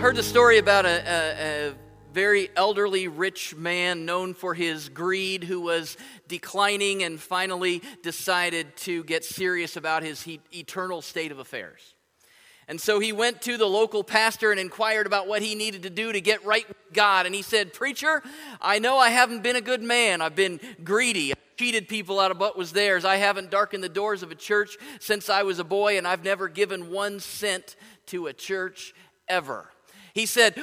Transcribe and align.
heard 0.00 0.16
the 0.16 0.22
story 0.22 0.56
about 0.56 0.86
a, 0.86 0.88
a, 0.88 1.68
a, 1.68 1.74
very 2.14 2.48
elderly 2.56 3.06
rich 3.06 3.54
man 3.54 4.06
known 4.06 4.32
for 4.32 4.54
his 4.54 4.88
greed 4.88 5.44
who 5.44 5.60
was 5.60 5.98
declining 6.26 7.02
and 7.02 7.20
finally 7.20 7.82
decided 8.02 8.74
to 8.78 9.04
get 9.04 9.26
serious 9.26 9.76
about 9.76 10.02
his 10.02 10.22
he, 10.22 10.40
eternal 10.54 11.02
state 11.02 11.30
of 11.30 11.38
affairs. 11.38 11.94
And 12.66 12.80
so 12.80 12.98
he 12.98 13.12
went 13.12 13.42
to 13.42 13.58
the 13.58 13.66
local 13.66 14.02
pastor 14.02 14.50
and 14.50 14.58
inquired 14.58 15.06
about 15.06 15.28
what 15.28 15.42
he 15.42 15.54
needed 15.54 15.82
to 15.82 15.90
do 15.90 16.10
to 16.10 16.20
get 16.22 16.46
right 16.46 16.66
with 16.66 16.78
God. 16.94 17.26
And 17.26 17.34
he 17.34 17.42
said, 17.42 17.74
Preacher, 17.74 18.22
I 18.58 18.78
know 18.78 18.96
I 18.96 19.10
haven't 19.10 19.42
been 19.42 19.56
a 19.56 19.60
good 19.60 19.82
man. 19.82 20.22
I've 20.22 20.34
been 20.34 20.60
greedy. 20.82 21.32
I've 21.32 21.56
cheated 21.58 21.88
people 21.88 22.18
out 22.18 22.30
of 22.30 22.40
what 22.40 22.56
was 22.56 22.72
theirs. 22.72 23.04
I 23.04 23.16
haven't 23.16 23.50
darkened 23.50 23.84
the 23.84 23.90
doors 23.90 24.22
of 24.22 24.30
a 24.30 24.34
church 24.34 24.78
since 24.98 25.28
I 25.28 25.42
was 25.42 25.58
a 25.58 25.64
boy, 25.64 25.98
and 25.98 26.08
I've 26.08 26.24
never 26.24 26.48
given 26.48 26.90
one 26.90 27.20
cent 27.20 27.76
to 28.06 28.28
a 28.28 28.32
church 28.32 28.94
ever. 29.28 29.68
He 30.14 30.26
said, 30.26 30.54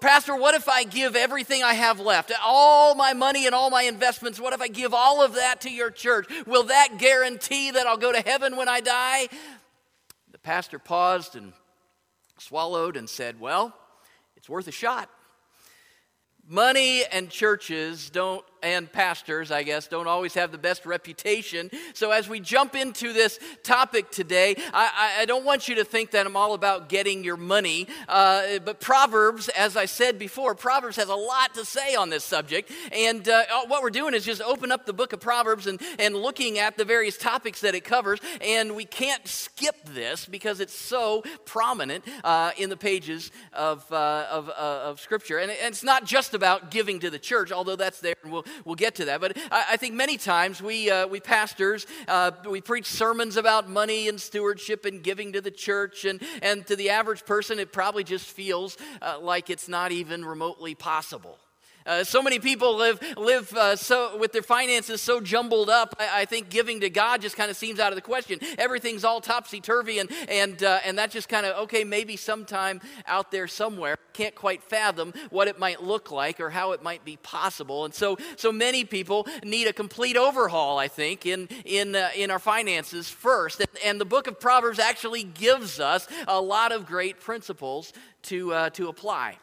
Pastor, 0.00 0.36
what 0.36 0.54
if 0.54 0.68
I 0.68 0.84
give 0.84 1.16
everything 1.16 1.62
I 1.62 1.74
have 1.74 1.98
left, 2.00 2.32
all 2.44 2.94
my 2.94 3.12
money 3.12 3.46
and 3.46 3.54
all 3.54 3.70
my 3.70 3.82
investments? 3.82 4.40
What 4.40 4.52
if 4.52 4.60
I 4.60 4.68
give 4.68 4.92
all 4.92 5.22
of 5.22 5.34
that 5.34 5.62
to 5.62 5.70
your 5.70 5.90
church? 5.90 6.26
Will 6.46 6.64
that 6.64 6.98
guarantee 6.98 7.70
that 7.70 7.86
I'll 7.86 7.96
go 7.96 8.12
to 8.12 8.20
heaven 8.20 8.56
when 8.56 8.68
I 8.68 8.80
die? 8.80 9.28
The 10.30 10.38
pastor 10.38 10.78
paused 10.78 11.36
and 11.36 11.52
swallowed 12.38 12.96
and 12.96 13.08
said, 13.08 13.40
Well, 13.40 13.74
it's 14.36 14.48
worth 14.48 14.68
a 14.68 14.72
shot. 14.72 15.08
Money 16.46 17.04
and 17.10 17.30
churches 17.30 18.10
don't 18.10 18.44
and 18.62 18.90
pastors, 18.90 19.50
I 19.50 19.62
guess, 19.62 19.88
don't 19.88 20.06
always 20.06 20.34
have 20.34 20.52
the 20.52 20.58
best 20.58 20.86
reputation. 20.86 21.70
So, 21.94 22.10
as 22.10 22.28
we 22.28 22.40
jump 22.40 22.74
into 22.74 23.12
this 23.12 23.38
topic 23.62 24.10
today, 24.10 24.56
I, 24.72 25.18
I 25.20 25.24
don't 25.24 25.44
want 25.44 25.68
you 25.68 25.76
to 25.76 25.84
think 25.84 26.12
that 26.12 26.26
I'm 26.26 26.36
all 26.36 26.54
about 26.54 26.88
getting 26.88 27.24
your 27.24 27.36
money. 27.36 27.88
Uh, 28.08 28.58
but 28.64 28.80
Proverbs, 28.80 29.48
as 29.50 29.76
I 29.76 29.86
said 29.86 30.18
before, 30.18 30.54
Proverbs 30.54 30.96
has 30.96 31.08
a 31.08 31.14
lot 31.14 31.54
to 31.54 31.64
say 31.64 31.94
on 31.94 32.10
this 32.10 32.24
subject. 32.24 32.70
And 32.92 33.28
uh, 33.28 33.44
what 33.66 33.82
we're 33.82 33.90
doing 33.90 34.14
is 34.14 34.24
just 34.24 34.42
open 34.42 34.70
up 34.70 34.86
the 34.86 34.92
book 34.92 35.12
of 35.12 35.20
Proverbs 35.20 35.66
and, 35.66 35.80
and 35.98 36.16
looking 36.16 36.58
at 36.58 36.76
the 36.76 36.84
various 36.84 37.16
topics 37.16 37.60
that 37.62 37.74
it 37.74 37.84
covers. 37.84 38.20
And 38.40 38.76
we 38.76 38.84
can't 38.84 39.26
skip 39.26 39.76
this 39.86 40.26
because 40.26 40.60
it's 40.60 40.74
so 40.74 41.22
prominent 41.44 42.04
uh, 42.24 42.52
in 42.56 42.70
the 42.70 42.76
pages 42.76 43.30
of, 43.52 43.90
uh, 43.90 44.26
of, 44.30 44.48
uh, 44.48 44.52
of 44.84 45.00
Scripture. 45.00 45.38
And 45.38 45.50
it's 45.50 45.82
not 45.82 46.04
just 46.04 46.34
about 46.34 46.70
giving 46.70 47.00
to 47.00 47.10
the 47.10 47.18
church, 47.18 47.52
although 47.52 47.76
that's 47.76 48.00
there. 48.00 48.14
And 48.22 48.32
we'll, 48.32 48.44
we'll 48.64 48.74
get 48.74 48.96
to 48.96 49.06
that. 49.06 49.20
But 49.20 49.36
I, 49.50 49.64
I 49.72 49.76
think 49.76 49.94
many 49.94 50.16
times 50.16 50.62
we, 50.62 50.90
uh, 50.90 51.06
we 51.06 51.20
pastors, 51.20 51.86
uh, 52.08 52.32
we 52.48 52.60
preach 52.60 52.86
sermons 52.86 53.36
about 53.36 53.68
money 53.68 54.08
and 54.08 54.20
stewardship 54.20 54.84
and 54.84 55.02
giving 55.02 55.32
to 55.32 55.40
the 55.40 55.50
church. 55.50 56.04
And, 56.04 56.22
and 56.42 56.66
to 56.66 56.76
the 56.76 56.90
average 56.90 57.24
person, 57.24 57.58
it 57.58 57.72
probably 57.72 58.04
just 58.04 58.26
feels 58.26 58.76
uh, 59.00 59.18
like 59.20 59.50
it's 59.50 59.68
not 59.68 59.92
even 59.92 60.24
remotely 60.24 60.74
possible. 60.74 61.38
Uh, 61.84 62.04
so 62.04 62.22
many 62.22 62.38
people 62.38 62.76
live, 62.76 63.00
live 63.16 63.52
uh, 63.54 63.76
so, 63.76 64.16
with 64.16 64.32
their 64.32 64.42
finances 64.42 65.00
so 65.00 65.20
jumbled 65.20 65.68
up, 65.68 65.94
I, 65.98 66.22
I 66.22 66.24
think 66.24 66.48
giving 66.48 66.80
to 66.80 66.90
God 66.90 67.22
just 67.22 67.36
kind 67.36 67.50
of 67.50 67.56
seems 67.56 67.80
out 67.80 67.92
of 67.92 67.96
the 67.96 68.02
question. 68.02 68.38
Everything's 68.58 69.04
all 69.04 69.20
topsy 69.20 69.60
turvy, 69.60 69.98
and, 69.98 70.10
and, 70.28 70.62
uh, 70.62 70.80
and 70.84 70.98
that 70.98 71.10
just 71.10 71.28
kind 71.28 71.46
of, 71.46 71.56
okay, 71.64 71.84
maybe 71.84 72.16
sometime 72.16 72.80
out 73.06 73.30
there 73.30 73.48
somewhere. 73.48 73.96
Can't 74.12 74.34
quite 74.34 74.62
fathom 74.62 75.12
what 75.30 75.48
it 75.48 75.58
might 75.58 75.82
look 75.82 76.10
like 76.10 76.38
or 76.38 76.50
how 76.50 76.72
it 76.72 76.82
might 76.82 77.04
be 77.04 77.16
possible. 77.16 77.84
And 77.84 77.94
so, 77.94 78.18
so 78.36 78.52
many 78.52 78.84
people 78.84 79.26
need 79.42 79.66
a 79.66 79.72
complete 79.72 80.16
overhaul, 80.16 80.78
I 80.78 80.88
think, 80.88 81.26
in, 81.26 81.48
in, 81.64 81.96
uh, 81.96 82.10
in 82.14 82.30
our 82.30 82.38
finances 82.38 83.08
first. 83.08 83.60
And, 83.60 83.68
and, 83.84 84.00
the 84.02 84.04
book 84.04 84.26
of 84.26 84.40
Proverbs 84.40 84.78
actually 84.78 85.22
gives 85.22 85.78
us 85.78 86.08
a 86.26 86.40
lot 86.40 86.72
of 86.72 86.86
great 86.86 87.20
principles 87.20 87.92
to, 88.22 88.52
uh, 88.52 88.70
to 88.70 88.88
apply. 88.88 89.36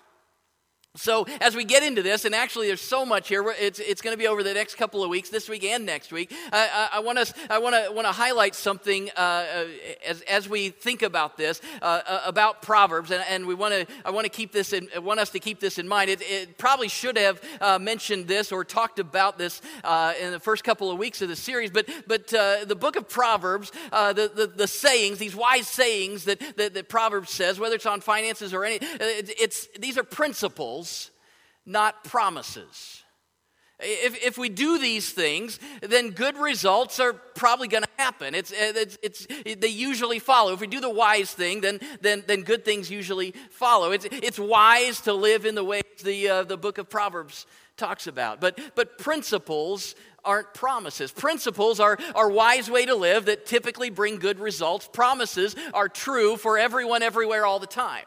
So, 0.99 1.25
as 1.39 1.55
we 1.55 1.63
get 1.63 1.81
into 1.81 2.03
this, 2.03 2.25
and 2.25 2.35
actually 2.35 2.67
there's 2.67 2.81
so 2.81 3.05
much 3.05 3.29
here, 3.29 3.43
it's, 3.57 3.79
it's 3.79 4.01
going 4.01 4.13
to 4.13 4.17
be 4.17 4.27
over 4.27 4.43
the 4.43 4.53
next 4.53 4.75
couple 4.75 5.01
of 5.01 5.09
weeks, 5.09 5.29
this 5.29 5.47
week 5.47 5.63
and 5.63 5.85
next 5.85 6.11
week. 6.11 6.29
I, 6.51 6.89
I, 6.93 6.97
I 6.97 6.99
want 6.99 7.19
I 7.49 7.57
want 7.57 7.75
to 7.75 7.91
want 7.91 8.05
to 8.05 8.11
highlight 8.11 8.53
something 8.53 9.09
uh, 9.15 9.19
uh, 9.19 9.65
as, 10.05 10.21
as 10.21 10.49
we 10.49 10.69
think 10.69 11.01
about 11.01 11.37
this 11.37 11.61
uh, 11.81 12.01
uh 12.05 12.21
about 12.25 12.61
Proverbs, 12.61 13.11
and, 13.11 13.23
and 13.29 13.45
we 13.47 13.55
want 13.55 13.73
to 13.73 13.87
I 14.03 14.11
want 14.11 14.25
to 14.25 14.29
keep 14.29 14.51
this 14.51 14.73
in, 14.73 14.89
want 14.97 15.21
us 15.21 15.29
to 15.31 15.39
keep 15.39 15.61
this 15.61 15.77
in 15.77 15.87
mind. 15.87 16.09
It, 16.09 16.21
it 16.21 16.57
probably 16.57 16.89
should 16.89 17.17
have 17.17 17.41
uh, 17.61 17.79
mentioned 17.79 18.27
this 18.27 18.51
or 18.51 18.65
talked 18.65 18.99
about 18.99 19.37
this 19.37 19.61
uh, 19.85 20.13
in 20.21 20.31
the 20.31 20.39
first 20.39 20.65
couple 20.65 20.91
of 20.91 20.97
weeks 20.97 21.21
of 21.21 21.29
the 21.29 21.35
series, 21.35 21.71
but 21.71 21.89
but 22.07 22.27
the 22.27 22.77
book 22.77 22.97
of 22.97 23.07
Proverbs, 23.07 23.71
the, 23.91 24.31
the, 24.35 24.47
the 24.47 24.67
sayings, 24.67 25.17
these 25.17 25.35
wise 25.35 25.67
sayings 25.67 26.25
that, 26.25 26.39
that, 26.57 26.73
that 26.73 26.89
Proverbs 26.89 27.31
says, 27.31 27.57
whether 27.57 27.75
it's 27.75 27.85
on 27.85 28.01
finances 28.01 28.53
or 28.53 28.65
any, 28.65 28.75
it, 28.75 29.33
it's 29.39 29.67
these 29.79 29.97
are 29.97 30.03
principles 30.03 30.88
principles, 30.89 31.11
not 31.65 32.03
promises. 32.03 33.03
If, 33.81 34.25
if 34.25 34.37
we 34.37 34.49
do 34.49 34.77
these 34.77 35.11
things, 35.11 35.57
then 35.81 36.09
good 36.09 36.37
results 36.37 36.99
are 36.99 37.13
probably 37.13 37.69
going 37.69 37.83
to 37.83 37.89
happen. 37.97 38.35
It's, 38.35 38.51
it's, 38.51 38.97
it's, 39.01 39.27
they 39.55 39.69
usually 39.69 40.19
follow. 40.19 40.51
If 40.51 40.59
we 40.59 40.67
do 40.67 40.81
the 40.81 40.89
wise 40.89 41.31
thing, 41.31 41.61
then, 41.61 41.79
then, 42.01 42.23
then 42.27 42.41
good 42.41 42.65
things 42.65 42.91
usually 42.91 43.33
follow. 43.51 43.91
It's, 43.91 44.05
it's 44.11 44.37
wise 44.37 44.99
to 45.01 45.13
live 45.13 45.45
in 45.45 45.55
the 45.55 45.63
ways 45.63 45.83
the, 46.03 46.27
uh, 46.27 46.43
the 46.43 46.57
book 46.57 46.77
of 46.77 46.89
Proverbs 46.89 47.45
talks 47.77 48.07
about. 48.07 48.41
But, 48.41 48.59
but 48.75 48.97
principles 48.97 49.95
aren't 50.25 50.53
promises. 50.53 51.13
Principles 51.13 51.79
are, 51.79 51.97
are 52.15 52.29
wise 52.29 52.69
way 52.69 52.85
to 52.85 52.95
live 52.95 53.25
that 53.25 53.45
typically 53.45 53.89
bring 53.89 54.17
good 54.17 54.39
results. 54.39 54.89
Promises 54.91 55.55
are 55.73 55.87
true 55.87 56.35
for 56.35 56.57
everyone, 56.57 57.01
everywhere, 57.01 57.45
all 57.45 57.59
the 57.59 57.67
time. 57.67 58.03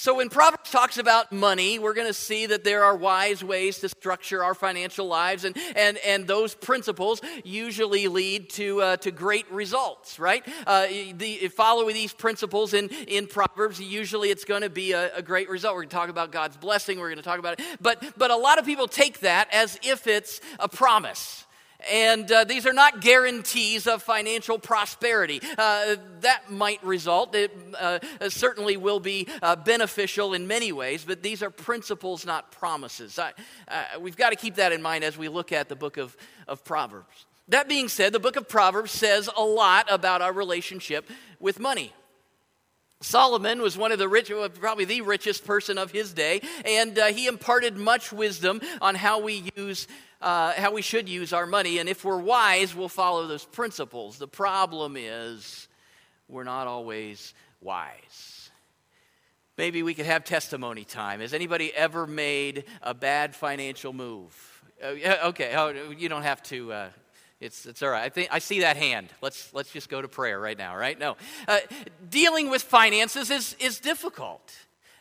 So, 0.00 0.14
when 0.14 0.30
Proverbs 0.30 0.70
talks 0.70 0.96
about 0.96 1.30
money, 1.30 1.78
we're 1.78 1.92
going 1.92 2.06
to 2.06 2.14
see 2.14 2.46
that 2.46 2.64
there 2.64 2.84
are 2.84 2.96
wise 2.96 3.44
ways 3.44 3.80
to 3.80 3.88
structure 3.90 4.42
our 4.42 4.54
financial 4.54 5.06
lives, 5.06 5.44
and, 5.44 5.54
and, 5.76 5.98
and 5.98 6.26
those 6.26 6.54
principles 6.54 7.20
usually 7.44 8.08
lead 8.08 8.48
to, 8.52 8.80
uh, 8.80 8.96
to 8.96 9.10
great 9.10 9.44
results, 9.52 10.18
right? 10.18 10.42
Uh, 10.66 10.86
the, 11.16 11.48
following 11.48 11.92
these 11.92 12.14
principles 12.14 12.72
in, 12.72 12.88
in 13.08 13.26
Proverbs, 13.26 13.78
usually 13.78 14.30
it's 14.30 14.46
going 14.46 14.62
to 14.62 14.70
be 14.70 14.92
a, 14.92 15.14
a 15.16 15.20
great 15.20 15.50
result. 15.50 15.74
We're 15.74 15.82
going 15.82 15.90
to 15.90 15.96
talk 15.96 16.08
about 16.08 16.32
God's 16.32 16.56
blessing, 16.56 16.98
we're 16.98 17.08
going 17.08 17.18
to 17.18 17.22
talk 17.22 17.38
about 17.38 17.60
it. 17.60 17.66
But, 17.78 18.02
but 18.16 18.30
a 18.30 18.36
lot 18.36 18.58
of 18.58 18.64
people 18.64 18.88
take 18.88 19.20
that 19.20 19.52
as 19.52 19.78
if 19.82 20.06
it's 20.06 20.40
a 20.58 20.66
promise. 20.66 21.44
And 21.90 22.30
uh, 22.30 22.44
these 22.44 22.66
are 22.66 22.72
not 22.72 23.00
guarantees 23.00 23.86
of 23.86 24.02
financial 24.02 24.58
prosperity. 24.58 25.40
Uh, 25.56 25.96
that 26.20 26.50
might 26.50 26.82
result, 26.84 27.34
it 27.34 27.56
uh, 27.78 27.98
certainly 28.28 28.76
will 28.76 29.00
be 29.00 29.26
uh, 29.42 29.56
beneficial 29.56 30.34
in 30.34 30.46
many 30.46 30.72
ways, 30.72 31.04
but 31.04 31.22
these 31.22 31.42
are 31.42 31.50
principles, 31.50 32.26
not 32.26 32.50
promises. 32.52 33.18
I, 33.18 33.32
uh, 33.68 33.84
we've 34.00 34.16
got 34.16 34.30
to 34.30 34.36
keep 34.36 34.56
that 34.56 34.72
in 34.72 34.82
mind 34.82 35.04
as 35.04 35.16
we 35.16 35.28
look 35.28 35.52
at 35.52 35.68
the 35.68 35.76
book 35.76 35.96
of, 35.96 36.16
of 36.46 36.64
Proverbs. 36.64 37.26
That 37.48 37.68
being 37.68 37.88
said, 37.88 38.12
the 38.12 38.20
book 38.20 38.36
of 38.36 38.48
Proverbs 38.48 38.92
says 38.92 39.28
a 39.36 39.42
lot 39.42 39.86
about 39.90 40.22
our 40.22 40.32
relationship 40.32 41.08
with 41.40 41.58
money. 41.58 41.92
Solomon 43.02 43.62
was 43.62 43.78
one 43.78 43.92
of 43.92 43.98
the 43.98 44.08
rich, 44.08 44.30
probably 44.60 44.84
the 44.84 45.00
richest 45.00 45.46
person 45.46 45.78
of 45.78 45.90
his 45.90 46.12
day, 46.12 46.42
and 46.66 46.98
uh, 46.98 47.06
he 47.06 47.26
imparted 47.26 47.76
much 47.78 48.12
wisdom 48.12 48.60
on 48.82 48.94
how 48.94 49.20
we 49.20 49.50
use 49.56 49.88
uh, 50.20 50.52
how 50.52 50.72
we 50.72 50.82
should 50.82 51.08
use 51.08 51.32
our 51.32 51.46
money. 51.46 51.78
And 51.78 51.88
if 51.88 52.04
we're 52.04 52.18
wise, 52.18 52.74
we'll 52.74 52.88
follow 52.88 53.26
those 53.26 53.44
principles. 53.44 54.18
The 54.18 54.28
problem 54.28 54.96
is 54.96 55.68
we're 56.28 56.44
not 56.44 56.66
always 56.66 57.34
wise. 57.60 58.50
Maybe 59.56 59.82
we 59.82 59.94
could 59.94 60.06
have 60.06 60.24
testimony 60.24 60.84
time. 60.84 61.20
Has 61.20 61.34
anybody 61.34 61.72
ever 61.74 62.06
made 62.06 62.64
a 62.82 62.94
bad 62.94 63.34
financial 63.34 63.92
move? 63.92 64.62
Uh, 64.82 65.16
okay, 65.24 65.54
oh, 65.54 65.90
you 65.90 66.08
don't 66.08 66.22
have 66.22 66.42
to. 66.44 66.72
Uh, 66.72 66.88
it's, 67.40 67.66
it's 67.66 67.82
all 67.82 67.90
right. 67.90 68.04
I 68.04 68.08
think 68.08 68.28
I 68.30 68.38
see 68.38 68.60
that 68.60 68.76
hand. 68.76 69.08
Let's 69.20 69.52
let's 69.52 69.70
just 69.70 69.88
go 69.88 70.00
to 70.00 70.08
prayer 70.08 70.38
right 70.38 70.56
now. 70.56 70.76
Right? 70.76 70.98
No, 70.98 71.16
uh, 71.48 71.58
dealing 72.08 72.50
with 72.50 72.62
finances 72.62 73.30
is 73.30 73.56
is 73.60 73.80
difficult. 73.80 74.54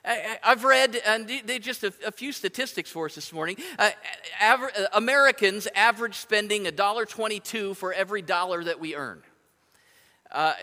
I've 0.05 0.63
read 0.63 0.95
and 1.05 1.29
just 1.61 1.83
a, 1.83 1.91
few 2.11 2.31
statistics 2.31 2.89
for 2.89 3.05
us 3.05 3.15
this 3.15 3.33
morning. 3.33 3.57
Uh, 3.77 3.91
uh, 4.41 4.67
Americans 4.93 5.67
average 5.75 6.15
spending 6.15 6.65
$1.22 6.65 7.75
for 7.75 7.93
every 7.93 8.21
dollar 8.21 8.63
that 8.63 8.79
we 8.79 8.95
earn. 8.95 9.21
Uh, 10.31 10.53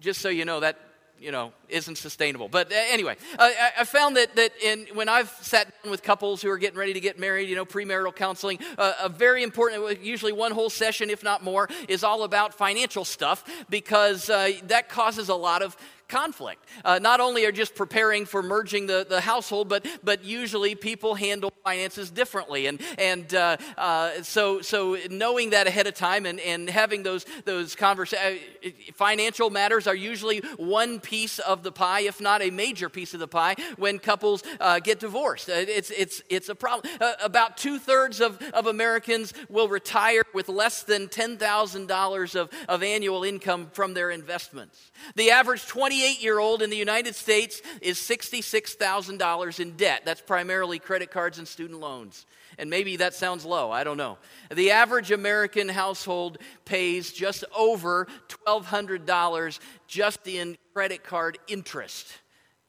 just 0.00 0.20
so 0.20 0.28
you 0.28 0.44
know, 0.44 0.60
that 0.60 0.78
you 1.18 1.30
know 1.30 1.52
isn't 1.68 1.98
sustainable. 1.98 2.48
But 2.48 2.72
anyway, 2.72 3.16
I, 3.38 3.84
found 3.84 4.16
that 4.16 4.34
that 4.36 4.52
in, 4.62 4.86
when 4.94 5.10
I've 5.10 5.28
sat 5.42 5.70
down 5.82 5.90
with 5.90 6.02
couples 6.02 6.40
who 6.40 6.48
are 6.48 6.56
getting 6.56 6.78
ready 6.78 6.94
to 6.94 7.00
get 7.00 7.18
married, 7.18 7.50
you 7.50 7.56
know, 7.56 7.66
premarital 7.66 8.16
counseling, 8.16 8.58
a 8.78 9.10
very 9.10 9.42
important, 9.42 10.02
usually 10.02 10.32
one 10.32 10.52
whole 10.52 10.70
session, 10.70 11.10
if 11.10 11.22
not 11.22 11.44
more, 11.44 11.68
is 11.88 12.02
all 12.02 12.22
about 12.22 12.54
financial 12.54 13.04
stuff 13.04 13.44
because 13.68 14.28
that 14.28 14.88
causes 14.88 15.28
a 15.28 15.34
lot 15.34 15.60
of 15.60 15.76
conflict. 16.10 16.66
Uh, 16.84 16.98
not 16.98 17.20
only 17.20 17.46
are 17.46 17.52
just 17.52 17.74
preparing 17.74 18.26
for 18.26 18.42
merging 18.42 18.86
the, 18.86 19.06
the 19.08 19.20
household, 19.20 19.68
but, 19.68 19.86
but 20.04 20.24
usually 20.24 20.74
people 20.74 21.14
handle 21.14 21.52
finances 21.64 22.10
differently. 22.10 22.66
And, 22.66 22.80
and 22.98 23.32
uh, 23.34 23.56
uh, 23.78 24.22
so, 24.22 24.60
so 24.60 24.98
knowing 25.08 25.50
that 25.50 25.66
ahead 25.66 25.86
of 25.86 25.94
time 25.94 26.26
and, 26.26 26.40
and 26.40 26.68
having 26.68 27.02
those, 27.02 27.24
those 27.44 27.74
conversations, 27.74 28.50
uh, 28.64 28.70
financial 28.94 29.48
matters 29.50 29.86
are 29.86 29.94
usually 29.94 30.38
one 30.56 31.00
piece 31.00 31.38
of 31.38 31.62
the 31.62 31.72
pie, 31.72 32.00
if 32.00 32.20
not 32.20 32.42
a 32.42 32.50
major 32.50 32.88
piece 32.88 33.14
of 33.14 33.20
the 33.20 33.28
pie, 33.28 33.54
when 33.76 33.98
couples 33.98 34.42
uh, 34.60 34.80
get 34.80 34.98
divorced. 34.98 35.48
Uh, 35.48 35.52
it's, 35.54 35.90
it's, 35.90 36.22
it's 36.28 36.48
a 36.48 36.54
problem. 36.54 36.92
about 37.22 37.56
two 37.56 37.78
thirds 37.78 38.20
of, 38.20 38.40
of 38.52 38.66
Americans 38.66 39.32
will 39.48 39.68
retire 39.68 40.22
with 40.34 40.48
less 40.48 40.82
than 40.82 41.06
$10,000 41.06 42.34
of, 42.34 42.50
of 42.68 42.82
annual 42.82 43.22
income 43.22 43.68
from 43.72 43.94
their 43.94 44.10
investments. 44.10 44.90
The 45.14 45.30
average 45.30 45.66
28 46.00 46.22
year 46.22 46.38
old 46.38 46.62
in 46.62 46.70
the 46.70 46.76
United 46.76 47.14
States 47.14 47.60
is 47.82 47.98
$66,000 47.98 49.60
in 49.60 49.72
debt. 49.72 50.02
That's 50.06 50.22
primarily 50.22 50.78
credit 50.78 51.10
cards 51.10 51.38
and 51.38 51.46
student 51.46 51.78
loans. 51.78 52.24
And 52.58 52.70
maybe 52.70 52.96
that 52.96 53.14
sounds 53.14 53.44
low, 53.44 53.70
I 53.70 53.84
don't 53.84 53.98
know. 53.98 54.16
The 54.50 54.70
average 54.70 55.10
American 55.10 55.68
household 55.68 56.38
pays 56.64 57.12
just 57.12 57.44
over 57.54 58.06
$1,200 58.46 59.58
just 59.86 60.26
in 60.26 60.56
credit 60.72 61.04
card 61.04 61.38
interest 61.48 62.06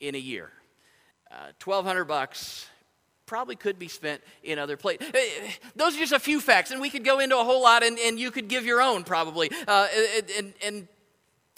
in 0.02 0.16
a 0.16 0.20
year. 0.20 0.52
Uh, 1.32 1.52
1200 1.64 2.04
bucks 2.06 2.68
probably 3.26 3.56
could 3.56 3.80
be 3.80 3.88
spent 3.88 4.22
in 4.44 4.60
other 4.60 4.76
places. 4.76 5.10
Eh, 5.14 5.20
eh, 5.20 5.52
those 5.78 5.96
are 5.96 6.00
just 6.00 6.12
a 6.12 6.20
few 6.20 6.42
facts, 6.42 6.72
and 6.72 6.82
we 6.82 6.90
could 6.90 7.06
go 7.06 7.20
into 7.20 7.40
a 7.40 7.44
whole 7.46 7.64
lot, 7.64 7.82
and, 7.82 7.98
and 7.98 8.20
you 8.20 8.30
could 8.30 8.50
give 8.50 8.66
your 8.66 8.82
own 8.82 9.06
probably. 9.06 9.50
Uh, 9.66 9.88
and, 10.38 10.54
and 10.66 10.88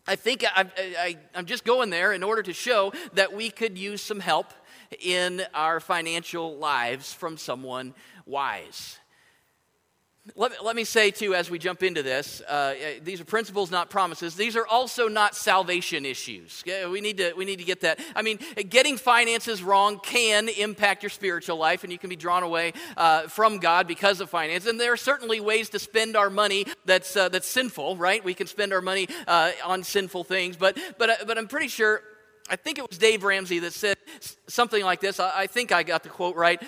I 0.05 0.15
think 0.15 0.43
I, 0.43 0.65
I, 0.77 1.17
I'm 1.33 1.45
just 1.45 1.63
going 1.63 1.89
there 1.89 2.11
in 2.11 2.23
order 2.23 2.43
to 2.43 2.53
show 2.53 2.91
that 3.13 3.33
we 3.33 3.49
could 3.49 3.77
use 3.77 4.01
some 4.01 4.19
help 4.19 4.53
in 4.99 5.43
our 5.53 5.79
financial 5.79 6.57
lives 6.57 7.13
from 7.13 7.37
someone 7.37 7.93
wise. 8.25 8.99
Let, 10.35 10.63
let 10.63 10.77
me 10.77 10.85
say, 10.85 11.11
too, 11.11 11.35
as 11.35 11.49
we 11.49 11.59
jump 11.59 11.83
into 11.83 12.01
this, 12.01 12.41
uh, 12.47 12.75
these 13.03 13.19
are 13.19 13.25
principles, 13.25 13.69
not 13.71 13.89
promises. 13.89 14.35
These 14.35 14.55
are 14.55 14.65
also 14.65 15.09
not 15.09 15.35
salvation 15.35 16.05
issues. 16.05 16.63
We 16.65 17.01
need, 17.01 17.17
to, 17.17 17.33
we 17.33 17.43
need 17.43 17.57
to 17.57 17.65
get 17.65 17.81
that. 17.81 17.99
I 18.15 18.21
mean, 18.21 18.39
getting 18.69 18.95
finances 18.95 19.61
wrong 19.61 19.99
can 19.99 20.47
impact 20.47 21.03
your 21.03 21.09
spiritual 21.09 21.57
life, 21.57 21.83
and 21.83 21.91
you 21.91 21.99
can 21.99 22.09
be 22.09 22.15
drawn 22.15 22.41
away 22.41 22.71
uh, 22.95 23.23
from 23.23 23.57
God 23.57 23.85
because 23.85 24.21
of 24.21 24.29
finance. 24.29 24.65
And 24.65 24.79
there 24.79 24.93
are 24.93 24.97
certainly 24.97 25.41
ways 25.41 25.67
to 25.71 25.79
spend 25.79 26.15
our 26.15 26.29
money 26.29 26.67
that's, 26.85 27.17
uh, 27.17 27.27
that's 27.27 27.47
sinful, 27.47 27.97
right? 27.97 28.23
We 28.23 28.33
can 28.33 28.47
spend 28.47 28.71
our 28.71 28.81
money 28.81 29.09
uh, 29.27 29.51
on 29.65 29.83
sinful 29.83 30.23
things. 30.23 30.55
But, 30.55 30.77
but, 30.97 31.09
uh, 31.09 31.15
but 31.27 31.37
I'm 31.37 31.49
pretty 31.49 31.67
sure, 31.67 32.01
I 32.49 32.55
think 32.55 32.79
it 32.79 32.87
was 32.89 32.97
Dave 32.97 33.25
Ramsey 33.25 33.59
that 33.59 33.73
said 33.73 33.97
something 34.47 34.85
like 34.85 35.01
this. 35.01 35.19
I 35.19 35.47
think 35.47 35.73
I 35.73 35.83
got 35.83 36.03
the 36.03 36.09
quote 36.09 36.37
right. 36.37 36.63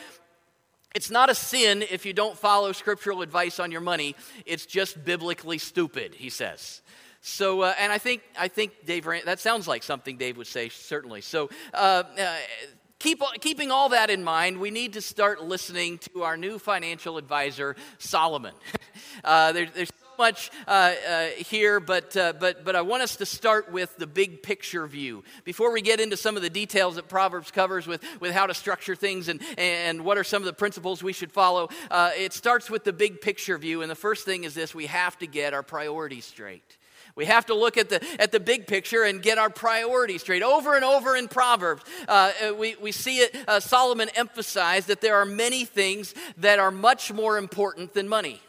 It's 0.95 1.11
not 1.11 1.29
a 1.29 1.35
sin 1.35 1.83
if 1.91 2.05
you 2.05 2.13
don't 2.13 2.37
follow 2.37 2.71
scriptural 2.71 3.21
advice 3.21 3.59
on 3.59 3.69
your 3.69 3.81
money. 3.81 4.15
It's 4.45 4.65
just 4.65 5.03
biblically 5.03 5.57
stupid, 5.57 6.15
he 6.15 6.29
says. 6.29 6.81
So, 7.19 7.61
uh, 7.61 7.73
and 7.77 7.91
I 7.91 7.97
think, 7.97 8.21
I 8.39 8.47
think 8.47 8.85
Dave, 8.85 9.03
that 9.25 9.41
sounds 9.41 9.67
like 9.67 9.83
something 9.83 10.15
Dave 10.15 10.37
would 10.37 10.47
say, 10.47 10.69
certainly. 10.69 11.19
So, 11.19 11.49
uh, 11.73 12.03
uh, 12.17 12.35
keep, 12.97 13.21
keeping 13.41 13.71
all 13.71 13.89
that 13.89 14.09
in 14.09 14.23
mind, 14.23 14.57
we 14.57 14.71
need 14.71 14.93
to 14.93 15.01
start 15.01 15.43
listening 15.43 15.97
to 16.13 16.23
our 16.23 16.37
new 16.37 16.57
financial 16.57 17.17
advisor, 17.17 17.75
Solomon. 17.99 18.53
Uh, 19.23 19.53
there, 19.53 19.65
there's 19.73 19.89
much 20.17 20.51
uh, 20.67 20.93
uh, 21.07 21.27
here, 21.37 21.79
but, 21.79 22.15
uh, 22.15 22.33
but, 22.39 22.63
but 22.63 22.75
I 22.75 22.81
want 22.81 23.03
us 23.03 23.15
to 23.17 23.25
start 23.25 23.71
with 23.71 23.95
the 23.97 24.07
big 24.07 24.43
picture 24.43 24.87
view. 24.87 25.23
Before 25.43 25.71
we 25.71 25.81
get 25.81 25.99
into 25.99 26.17
some 26.17 26.35
of 26.35 26.41
the 26.41 26.49
details 26.49 26.95
that 26.95 27.07
Proverbs 27.07 27.51
covers 27.51 27.87
with, 27.87 28.03
with 28.19 28.31
how 28.31 28.45
to 28.47 28.53
structure 28.53 28.95
things 28.95 29.27
and, 29.27 29.41
and 29.57 30.03
what 30.03 30.17
are 30.17 30.23
some 30.23 30.41
of 30.41 30.45
the 30.45 30.53
principles 30.53 31.03
we 31.03 31.13
should 31.13 31.31
follow, 31.31 31.69
uh, 31.91 32.11
it 32.15 32.33
starts 32.33 32.69
with 32.69 32.83
the 32.83 32.93
big 32.93 33.21
picture 33.21 33.57
view. 33.57 33.81
And 33.81 33.91
the 33.91 33.95
first 33.95 34.25
thing 34.25 34.43
is 34.43 34.53
this 34.53 34.73
we 34.73 34.87
have 34.87 35.17
to 35.19 35.27
get 35.27 35.53
our 35.53 35.63
priorities 35.63 36.25
straight. 36.25 36.77
We 37.15 37.25
have 37.25 37.45
to 37.45 37.53
look 37.53 37.77
at 37.77 37.89
the, 37.89 38.05
at 38.19 38.33
the 38.33 38.41
big 38.41 38.67
picture 38.67 39.03
and 39.03 39.21
get 39.21 39.37
our 39.37 39.49
priorities 39.49 40.21
straight. 40.21 40.43
Over 40.43 40.75
and 40.75 40.83
over 40.83 41.15
in 41.15 41.29
Proverbs, 41.29 41.83
uh, 42.09 42.31
we, 42.57 42.75
we 42.75 42.91
see 42.91 43.19
it, 43.19 43.35
uh, 43.47 43.61
Solomon 43.61 44.09
emphasized 44.15 44.89
that 44.89 44.99
there 44.99 45.15
are 45.15 45.25
many 45.25 45.63
things 45.63 46.13
that 46.37 46.59
are 46.59 46.71
much 46.71 47.13
more 47.13 47.37
important 47.37 47.93
than 47.93 48.09
money. 48.09 48.41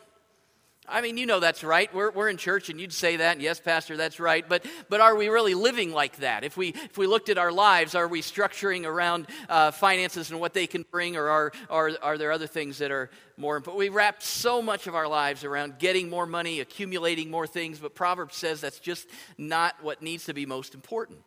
I 0.88 1.00
mean, 1.00 1.16
you 1.16 1.26
know 1.26 1.40
that's 1.40 1.64
right. 1.64 1.92
We're, 1.94 2.10
we're 2.10 2.28
in 2.28 2.36
church 2.36 2.68
and 2.68 2.80
you'd 2.80 2.92
say 2.92 3.16
that, 3.16 3.32
and 3.32 3.42
yes, 3.42 3.60
Pastor, 3.60 3.96
that's 3.96 4.20
right. 4.20 4.48
But, 4.48 4.64
but 4.88 5.00
are 5.00 5.16
we 5.16 5.28
really 5.28 5.54
living 5.54 5.92
like 5.92 6.16
that? 6.18 6.44
If 6.44 6.56
we, 6.56 6.68
if 6.68 6.96
we 6.96 7.06
looked 7.06 7.28
at 7.28 7.38
our 7.38 7.50
lives, 7.50 7.94
are 7.94 8.08
we 8.08 8.22
structuring 8.22 8.84
around 8.84 9.26
uh, 9.48 9.70
finances 9.72 10.30
and 10.30 10.38
what 10.38 10.54
they 10.54 10.66
can 10.66 10.84
bring, 10.90 11.16
or 11.16 11.28
are, 11.28 11.52
are, 11.68 11.90
are 12.02 12.18
there 12.18 12.32
other 12.32 12.46
things 12.46 12.78
that 12.78 12.90
are 12.90 13.10
more 13.36 13.56
important? 13.56 13.78
We 13.78 13.88
wrap 13.88 14.22
so 14.22 14.62
much 14.62 14.86
of 14.86 14.94
our 14.94 15.08
lives 15.08 15.44
around 15.44 15.78
getting 15.78 16.08
more 16.08 16.26
money, 16.26 16.60
accumulating 16.60 17.30
more 17.30 17.46
things, 17.46 17.78
but 17.78 17.94
Proverbs 17.94 18.36
says 18.36 18.60
that's 18.60 18.78
just 18.78 19.08
not 19.36 19.74
what 19.82 20.02
needs 20.02 20.26
to 20.26 20.34
be 20.34 20.46
most 20.46 20.74
important. 20.74 21.18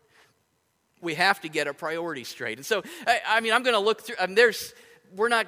We 1.01 1.15
have 1.15 1.41
to 1.41 1.49
get 1.49 1.67
our 1.67 1.73
priorities 1.73 2.27
straight. 2.27 2.57
And 2.57 2.65
so, 2.65 2.83
I, 3.07 3.21
I 3.27 3.39
mean, 3.41 3.53
I'm 3.53 3.63
going 3.63 3.75
to 3.75 3.79
look 3.79 4.01
through, 4.01 4.15
I 4.19 4.25
mean, 4.25 4.35
there's, 4.35 4.73
we're 5.15 5.29
not 5.29 5.47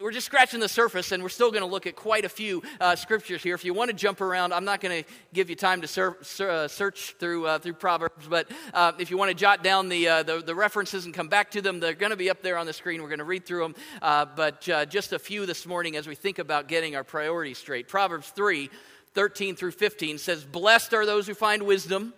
we're 0.00 0.12
just 0.12 0.26
scratching 0.26 0.60
the 0.60 0.68
surface, 0.68 1.12
and 1.12 1.22
we're 1.22 1.28
still 1.28 1.50
going 1.50 1.62
to 1.62 1.68
look 1.68 1.86
at 1.86 1.94
quite 1.94 2.24
a 2.24 2.28
few 2.28 2.62
uh, 2.80 2.96
scriptures 2.96 3.42
here. 3.42 3.54
If 3.54 3.66
you 3.66 3.74
want 3.74 3.90
to 3.90 3.96
jump 3.96 4.22
around, 4.22 4.54
I'm 4.54 4.64
not 4.64 4.80
going 4.80 5.04
to 5.04 5.10
give 5.34 5.50
you 5.50 5.56
time 5.56 5.82
to 5.82 5.86
ser- 5.86 6.16
ser- 6.22 6.50
uh, 6.50 6.68
search 6.68 7.16
through 7.18 7.46
uh, 7.46 7.58
through 7.58 7.74
Proverbs, 7.74 8.26
but 8.26 8.50
uh, 8.72 8.92
if 8.98 9.10
you 9.10 9.18
want 9.18 9.30
to 9.30 9.34
jot 9.34 9.62
down 9.62 9.90
the, 9.90 10.08
uh, 10.08 10.22
the, 10.22 10.38
the 10.40 10.54
references 10.54 11.04
and 11.04 11.12
come 11.12 11.28
back 11.28 11.50
to 11.50 11.60
them, 11.60 11.80
they're 11.80 11.92
going 11.92 12.10
to 12.10 12.16
be 12.16 12.30
up 12.30 12.40
there 12.40 12.56
on 12.56 12.64
the 12.64 12.72
screen. 12.72 13.02
We're 13.02 13.08
going 13.08 13.18
to 13.18 13.24
read 13.24 13.44
through 13.44 13.62
them, 13.62 13.74
uh, 14.00 14.24
but 14.24 14.62
just 14.88 15.12
a 15.12 15.18
few 15.18 15.44
this 15.44 15.66
morning 15.66 15.96
as 15.96 16.06
we 16.06 16.14
think 16.14 16.38
about 16.38 16.66
getting 16.66 16.96
our 16.96 17.04
priorities 17.04 17.58
straight. 17.58 17.86
Proverbs 17.86 18.30
3, 18.30 18.70
13 19.12 19.54
through 19.54 19.72
15 19.72 20.16
says, 20.16 20.44
"Blessed 20.44 20.94
are 20.94 21.04
those 21.04 21.26
who 21.26 21.34
find 21.34 21.64
wisdom." 21.64 22.14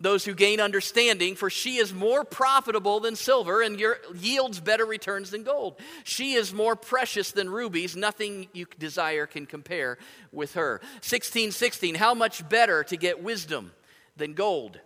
Those 0.00 0.24
who 0.24 0.34
gain 0.34 0.60
understanding, 0.60 1.34
for 1.34 1.50
she 1.50 1.76
is 1.76 1.92
more 1.92 2.24
profitable 2.24 3.00
than 3.00 3.16
silver 3.16 3.62
and 3.62 3.82
yields 4.14 4.60
better 4.60 4.84
returns 4.84 5.30
than 5.30 5.42
gold. 5.42 5.78
She 6.04 6.34
is 6.34 6.52
more 6.52 6.76
precious 6.76 7.32
than 7.32 7.50
rubies. 7.50 7.96
Nothing 7.96 8.48
you 8.52 8.66
desire 8.78 9.26
can 9.26 9.46
compare 9.46 9.98
with 10.32 10.54
her. 10.54 10.80
1616, 11.02 11.94
how 11.94 12.14
much 12.14 12.48
better 12.48 12.84
to 12.84 12.96
get 12.96 13.22
wisdom 13.22 13.72
than 14.16 14.34
gold, 14.34 14.80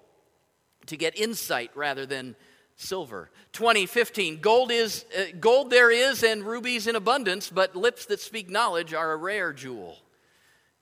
to 0.86 0.96
get 0.96 1.18
insight 1.18 1.70
rather 1.74 2.06
than 2.06 2.34
silver 2.80 3.28
2015 3.54 4.38
gold 4.40 4.70
is 4.70 5.04
uh, 5.18 5.24
gold 5.40 5.68
there 5.68 5.90
is 5.90 6.22
and 6.22 6.44
rubies 6.44 6.86
in 6.86 6.94
abundance 6.94 7.50
but 7.50 7.74
lips 7.74 8.06
that 8.06 8.20
speak 8.20 8.48
knowledge 8.48 8.94
are 8.94 9.10
a 9.10 9.16
rare 9.16 9.52
jewel 9.52 9.98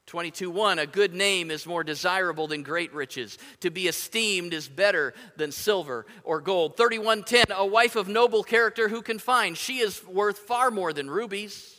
22:1 0.07 0.79
A 0.79 0.87
good 0.87 1.15
name 1.15 1.51
is 1.51 1.67
more 1.67 1.83
desirable 1.83 2.47
than 2.47 2.63
great 2.63 2.93
riches. 2.95 3.39
To 3.61 3.71
be 3.71 3.89
esteemed 3.89 4.55
is 4.55 4.69
better 4.69 5.15
than 5.37 5.51
silver 5.51 6.07
or 6.23 6.41
gold. 6.41 6.77
31:10 6.77 7.51
A 7.51 7.67
wife 7.67 7.97
of 7.97 8.09
noble 8.09 8.45
character 8.45 8.89
who 8.89 9.03
can 9.03 9.19
find? 9.19 9.59
She 9.59 9.79
is 9.79 10.05
worth 10.05 10.39
far 10.39 10.71
more 10.71 10.93
than 10.93 11.11
rubies. 11.11 11.73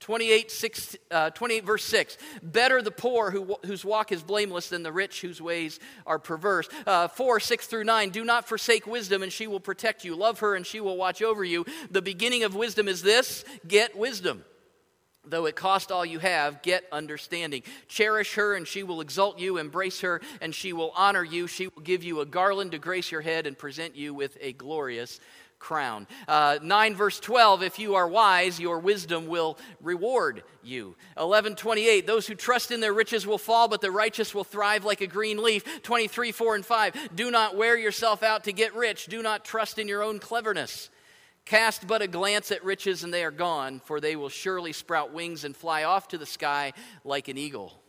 28, 0.00 0.50
6, 0.50 0.96
uh, 1.10 1.30
28 1.30 1.64
verse 1.64 1.84
6 1.84 2.18
better 2.42 2.82
the 2.82 2.90
poor 2.90 3.30
who, 3.30 3.56
whose 3.64 3.82
walk 3.82 4.12
is 4.12 4.22
blameless 4.22 4.68
than 4.68 4.82
the 4.82 4.92
rich 4.92 5.22
whose 5.22 5.40
ways 5.40 5.80
are 6.06 6.18
perverse 6.18 6.68
uh, 6.86 7.08
4 7.08 7.40
6 7.40 7.66
through 7.66 7.84
9 7.84 8.10
do 8.10 8.22
not 8.22 8.46
forsake 8.46 8.86
wisdom 8.86 9.22
and 9.22 9.32
she 9.32 9.46
will 9.46 9.58
protect 9.58 10.04
you 10.04 10.14
love 10.14 10.40
her 10.40 10.54
and 10.54 10.66
she 10.66 10.80
will 10.80 10.98
watch 10.98 11.22
over 11.22 11.42
you 11.42 11.64
the 11.90 12.02
beginning 12.02 12.44
of 12.44 12.54
wisdom 12.54 12.88
is 12.88 13.00
this 13.00 13.42
get 13.66 13.96
wisdom 13.96 14.44
Though 15.26 15.46
it 15.46 15.56
cost 15.56 15.90
all 15.90 16.04
you 16.04 16.18
have, 16.18 16.62
get 16.62 16.84
understanding. 16.92 17.62
Cherish 17.88 18.34
her, 18.34 18.54
and 18.54 18.66
she 18.66 18.82
will 18.82 19.00
exalt 19.00 19.38
you. 19.38 19.58
Embrace 19.58 20.00
her, 20.00 20.20
and 20.40 20.54
she 20.54 20.72
will 20.72 20.92
honor 20.96 21.24
you. 21.24 21.46
She 21.46 21.66
will 21.68 21.82
give 21.82 22.04
you 22.04 22.20
a 22.20 22.26
garland 22.26 22.72
to 22.72 22.78
grace 22.78 23.10
your 23.10 23.20
head 23.20 23.46
and 23.46 23.58
present 23.58 23.96
you 23.96 24.14
with 24.14 24.36
a 24.40 24.52
glorious 24.52 25.20
crown. 25.58 26.06
Uh, 26.28 26.58
9 26.62 26.94
verse 26.94 27.18
12 27.20 27.62
If 27.62 27.78
you 27.78 27.94
are 27.94 28.08
wise, 28.08 28.60
your 28.60 28.78
wisdom 28.78 29.26
will 29.26 29.58
reward 29.80 30.42
you. 30.62 30.96
1128 31.14 32.06
Those 32.06 32.26
who 32.26 32.34
trust 32.34 32.70
in 32.70 32.80
their 32.80 32.92
riches 32.92 33.26
will 33.26 33.38
fall, 33.38 33.68
but 33.68 33.80
the 33.80 33.90
righteous 33.90 34.34
will 34.34 34.44
thrive 34.44 34.84
like 34.84 35.00
a 35.00 35.06
green 35.06 35.42
leaf. 35.42 35.82
23 35.82 36.32
4 36.32 36.54
and 36.56 36.66
5 36.66 37.16
Do 37.16 37.30
not 37.30 37.56
wear 37.56 37.76
yourself 37.76 38.22
out 38.22 38.44
to 38.44 38.52
get 38.52 38.74
rich. 38.74 39.06
Do 39.06 39.22
not 39.22 39.44
trust 39.44 39.78
in 39.78 39.88
your 39.88 40.02
own 40.02 40.18
cleverness. 40.18 40.90
Cast 41.46 41.86
but 41.86 42.02
a 42.02 42.08
glance 42.08 42.50
at 42.50 42.64
riches 42.64 43.04
and 43.04 43.14
they 43.14 43.24
are 43.24 43.30
gone, 43.30 43.80
for 43.84 44.00
they 44.00 44.16
will 44.16 44.28
surely 44.28 44.72
sprout 44.72 45.12
wings 45.12 45.44
and 45.44 45.56
fly 45.56 45.84
off 45.84 46.08
to 46.08 46.18
the 46.18 46.26
sky 46.26 46.72
like 47.04 47.28
an 47.28 47.38
eagle. 47.38 47.82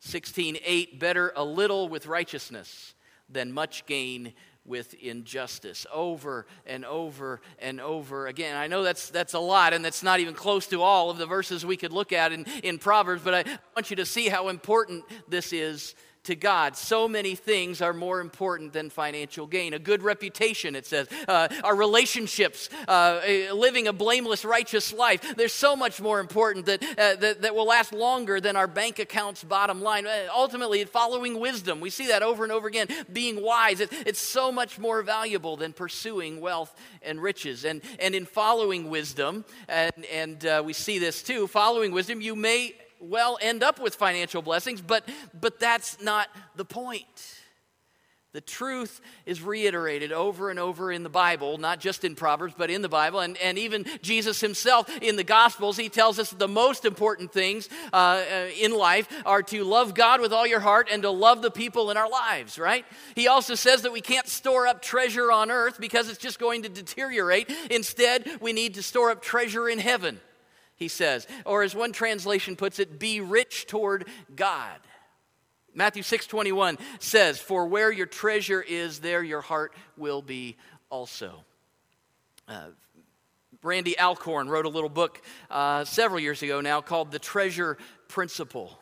16:8 0.00 1.00
Better 1.00 1.32
a 1.34 1.44
little 1.44 1.88
with 1.88 2.06
righteousness 2.06 2.94
than 3.28 3.52
much 3.52 3.84
gain 3.86 4.32
with 4.64 4.94
injustice 4.94 5.86
over 5.92 6.46
and 6.66 6.84
over 6.84 7.40
and 7.58 7.80
over 7.80 8.28
again. 8.28 8.56
I 8.56 8.68
know 8.68 8.84
that's 8.84 9.10
that's 9.10 9.34
a 9.34 9.40
lot 9.40 9.72
and 9.72 9.84
that's 9.84 10.04
not 10.04 10.20
even 10.20 10.34
close 10.34 10.68
to 10.68 10.80
all 10.80 11.10
of 11.10 11.18
the 11.18 11.26
verses 11.26 11.66
we 11.66 11.76
could 11.76 11.92
look 11.92 12.12
at 12.12 12.32
in, 12.32 12.46
in 12.62 12.78
Proverbs, 12.78 13.22
but 13.24 13.34
I 13.34 13.58
want 13.74 13.90
you 13.90 13.96
to 13.96 14.06
see 14.06 14.28
how 14.28 14.48
important 14.48 15.04
this 15.28 15.52
is 15.52 15.96
to 16.24 16.34
God. 16.34 16.76
So 16.76 17.06
many 17.06 17.34
things 17.34 17.80
are 17.80 17.92
more 17.92 18.20
important 18.20 18.72
than 18.72 18.90
financial 18.90 19.46
gain. 19.46 19.74
A 19.74 19.78
good 19.78 20.02
reputation, 20.02 20.74
it 20.74 20.86
says, 20.86 21.08
uh, 21.28 21.48
our 21.62 21.76
relationships, 21.76 22.68
uh, 22.88 23.20
living 23.52 23.86
a 23.86 23.92
blameless, 23.92 24.44
righteous 24.44 24.92
life. 24.92 25.36
There's 25.36 25.52
so 25.52 25.76
much 25.76 26.00
more 26.00 26.20
important 26.20 26.66
that, 26.66 26.82
uh, 26.82 27.16
that, 27.16 27.42
that, 27.42 27.54
will 27.54 27.66
last 27.66 27.92
longer 27.92 28.40
than 28.40 28.56
our 28.56 28.66
bank 28.66 28.98
account's 28.98 29.44
bottom 29.44 29.80
line. 29.80 30.06
Uh, 30.06 30.26
ultimately, 30.34 30.84
following 30.84 31.38
wisdom. 31.38 31.80
We 31.80 31.90
see 31.90 32.08
that 32.08 32.22
over 32.22 32.42
and 32.42 32.52
over 32.52 32.66
again. 32.66 32.88
Being 33.12 33.42
wise, 33.42 33.80
it, 33.80 33.92
it's 34.06 34.18
so 34.18 34.50
much 34.50 34.78
more 34.78 35.02
valuable 35.02 35.56
than 35.56 35.72
pursuing 35.72 36.40
wealth 36.40 36.74
and 37.02 37.22
riches. 37.22 37.64
And, 37.64 37.82
and 38.00 38.14
in 38.14 38.24
following 38.24 38.90
wisdom, 38.90 39.44
and, 39.68 40.04
and 40.12 40.46
uh, 40.46 40.62
we 40.64 40.72
see 40.72 40.98
this 40.98 41.22
too, 41.22 41.46
following 41.46 41.92
wisdom, 41.92 42.20
you 42.20 42.34
may 42.34 42.74
well 43.08 43.38
end 43.40 43.62
up 43.62 43.80
with 43.80 43.94
financial 43.94 44.42
blessings, 44.42 44.80
but, 44.80 45.08
but 45.38 45.58
that's 45.58 46.00
not 46.00 46.28
the 46.56 46.64
point. 46.64 47.40
The 48.34 48.40
truth 48.40 49.00
is 49.26 49.40
reiterated 49.40 50.10
over 50.10 50.50
and 50.50 50.58
over 50.58 50.90
in 50.90 51.04
the 51.04 51.08
Bible, 51.08 51.56
not 51.56 51.78
just 51.78 52.02
in 52.04 52.16
Proverbs, 52.16 52.52
but 52.58 52.68
in 52.68 52.82
the 52.82 52.88
Bible. 52.88 53.20
And, 53.20 53.36
and 53.36 53.56
even 53.56 53.86
Jesus 54.02 54.40
himself 54.40 54.90
in 55.00 55.14
the 55.14 55.22
Gospels, 55.22 55.76
he 55.76 55.88
tells 55.88 56.18
us 56.18 56.30
the 56.30 56.48
most 56.48 56.84
important 56.84 57.32
things 57.32 57.68
uh, 57.92 57.96
uh, 57.96 58.46
in 58.60 58.76
life 58.76 59.06
are 59.24 59.44
to 59.44 59.62
love 59.62 59.94
God 59.94 60.20
with 60.20 60.32
all 60.32 60.48
your 60.48 60.58
heart 60.58 60.88
and 60.90 61.02
to 61.02 61.10
love 61.10 61.42
the 61.42 61.50
people 61.50 61.92
in 61.92 61.96
our 61.96 62.10
lives, 62.10 62.58
right? 62.58 62.84
He 63.14 63.28
also 63.28 63.54
says 63.54 63.82
that 63.82 63.92
we 63.92 64.00
can't 64.00 64.26
store 64.26 64.66
up 64.66 64.82
treasure 64.82 65.30
on 65.30 65.52
earth 65.52 65.78
because 65.78 66.08
it's 66.08 66.18
just 66.18 66.40
going 66.40 66.64
to 66.64 66.68
deteriorate. 66.68 67.48
Instead, 67.70 68.28
we 68.40 68.52
need 68.52 68.74
to 68.74 68.82
store 68.82 69.12
up 69.12 69.22
treasure 69.22 69.68
in 69.68 69.78
heaven 69.78 70.20
he 70.76 70.88
says. 70.88 71.26
Or 71.44 71.62
as 71.62 71.74
one 71.74 71.92
translation 71.92 72.56
puts 72.56 72.78
it, 72.78 72.98
be 72.98 73.20
rich 73.20 73.66
toward 73.66 74.06
God. 74.34 74.78
Matthew 75.74 76.02
6:21 76.02 76.78
says, 77.00 77.40
"For 77.40 77.66
where 77.66 77.90
your 77.90 78.06
treasure 78.06 78.62
is, 78.62 79.00
there 79.00 79.22
your 79.22 79.40
heart 79.40 79.74
will 79.96 80.22
be 80.22 80.56
also." 80.88 81.44
Uh, 82.46 82.68
Randy 83.62 83.98
Alcorn 83.98 84.48
wrote 84.48 84.66
a 84.66 84.68
little 84.68 84.90
book 84.90 85.22
uh, 85.50 85.84
several 85.84 86.20
years 86.20 86.42
ago 86.42 86.60
now 86.60 86.80
called 86.80 87.10
The 87.10 87.18
Treasure 87.18 87.78
Principle. 88.08 88.78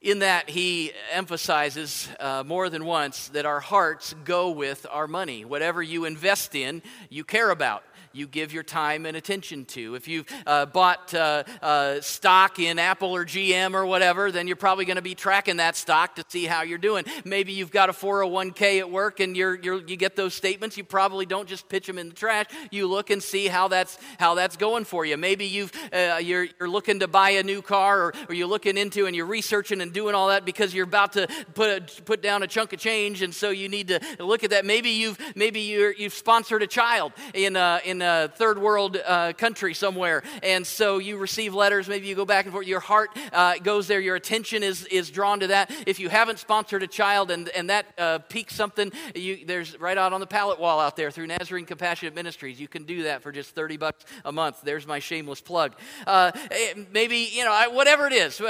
In 0.00 0.20
that, 0.20 0.48
he 0.48 0.92
emphasizes 1.12 2.08
uh, 2.18 2.42
more 2.44 2.70
than 2.70 2.86
once 2.86 3.28
that 3.28 3.44
our 3.44 3.60
hearts 3.60 4.14
go 4.24 4.50
with 4.50 4.86
our 4.90 5.06
money. 5.06 5.44
Whatever 5.44 5.82
you 5.82 6.06
invest 6.06 6.54
in, 6.54 6.82
you 7.10 7.22
care 7.22 7.50
about 7.50 7.84
you 8.12 8.26
give 8.26 8.52
your 8.52 8.62
time 8.62 9.06
and 9.06 9.16
attention 9.16 9.64
to. 9.66 9.94
If 9.94 10.08
you've 10.08 10.26
uh, 10.46 10.66
bought 10.66 11.14
uh, 11.14 11.44
uh, 11.62 12.00
stock 12.00 12.58
in 12.58 12.78
Apple 12.78 13.14
or 13.14 13.24
GM 13.24 13.74
or 13.74 13.86
whatever, 13.86 14.32
then 14.32 14.46
you're 14.46 14.56
probably 14.56 14.84
going 14.84 14.96
to 14.96 15.02
be 15.02 15.14
tracking 15.14 15.58
that 15.58 15.76
stock 15.76 16.16
to 16.16 16.24
see 16.28 16.44
how 16.44 16.62
you're 16.62 16.78
doing. 16.78 17.04
Maybe 17.24 17.52
you've 17.52 17.70
got 17.70 17.88
a 17.88 17.92
401k 17.92 18.80
at 18.80 18.90
work 18.90 19.20
and 19.20 19.36
you're, 19.36 19.54
you're, 19.60 19.80
you 19.86 19.96
get 19.96 20.16
those 20.16 20.34
statements. 20.34 20.76
You 20.76 20.84
probably 20.84 21.26
don't 21.26 21.48
just 21.48 21.68
pitch 21.68 21.86
them 21.86 21.98
in 21.98 22.08
the 22.08 22.14
trash. 22.14 22.46
You 22.70 22.88
look 22.88 23.10
and 23.10 23.22
see 23.22 23.46
how 23.46 23.68
that's, 23.68 23.98
how 24.18 24.34
that's 24.34 24.56
going 24.56 24.84
for 24.84 25.04
you. 25.04 25.16
Maybe 25.16 25.46
you've, 25.46 25.72
uh, 25.92 26.18
you're, 26.20 26.48
you're 26.58 26.68
looking 26.68 27.00
to 27.00 27.08
buy 27.08 27.30
a 27.30 27.42
new 27.42 27.62
car 27.62 28.00
or, 28.00 28.14
or 28.28 28.34
you're 28.34 28.48
looking 28.48 28.76
into 28.76 29.06
and 29.06 29.14
you're 29.14 29.26
researching 29.26 29.80
and 29.80 29.92
doing 29.92 30.14
all 30.14 30.28
that 30.28 30.44
because 30.44 30.74
you're 30.74 30.84
about 30.84 31.12
to 31.12 31.28
put, 31.54 31.70
a, 31.98 32.02
put 32.02 32.22
down 32.22 32.42
a 32.42 32.46
chunk 32.46 32.72
of 32.72 32.80
change 32.80 33.22
and 33.22 33.34
so 33.34 33.50
you 33.50 33.68
need 33.68 33.88
to 33.88 34.00
look 34.18 34.42
at 34.42 34.50
that. 34.50 34.66
Maybe 34.66 34.90
you've, 34.90 35.18
maybe 35.36 35.60
you're, 35.60 35.92
you've 35.92 36.12
sponsored 36.12 36.62
a 36.62 36.66
child 36.66 37.12
in, 37.34 37.56
uh, 37.56 37.78
a 38.02 38.28
third 38.34 38.58
world 38.58 38.98
uh, 39.04 39.32
country 39.32 39.74
somewhere, 39.74 40.22
and 40.42 40.66
so 40.66 40.98
you 40.98 41.16
receive 41.18 41.54
letters. 41.54 41.88
Maybe 41.88 42.06
you 42.06 42.14
go 42.14 42.24
back 42.24 42.44
and 42.44 42.52
forth. 42.52 42.66
Your 42.66 42.80
heart 42.80 43.10
uh, 43.32 43.54
goes 43.58 43.86
there. 43.86 44.00
Your 44.00 44.16
attention 44.16 44.62
is, 44.62 44.84
is 44.86 45.10
drawn 45.10 45.40
to 45.40 45.48
that. 45.48 45.70
If 45.86 46.00
you 46.00 46.08
haven't 46.08 46.38
sponsored 46.38 46.82
a 46.82 46.86
child 46.86 47.30
and, 47.30 47.48
and 47.50 47.70
that 47.70 47.86
uh, 47.98 48.18
piques 48.18 48.54
something, 48.54 48.92
you, 49.14 49.44
there's 49.46 49.78
right 49.80 49.98
out 49.98 50.12
on 50.12 50.20
the 50.20 50.26
pallet 50.26 50.60
wall 50.60 50.80
out 50.80 50.96
there 50.96 51.10
through 51.10 51.26
Nazarene 51.26 51.66
Compassionate 51.66 52.14
Ministries. 52.14 52.60
You 52.60 52.68
can 52.68 52.84
do 52.84 53.04
that 53.04 53.22
for 53.22 53.32
just 53.32 53.54
30 53.54 53.76
bucks 53.76 54.04
a 54.24 54.32
month. 54.32 54.62
There's 54.62 54.86
my 54.86 54.98
shameless 54.98 55.40
plug. 55.40 55.74
Uh, 56.06 56.32
eh, 56.50 56.74
maybe, 56.92 57.28
you 57.32 57.44
know, 57.44 57.70
whatever 57.70 58.06
it 58.06 58.12
is 58.12 58.40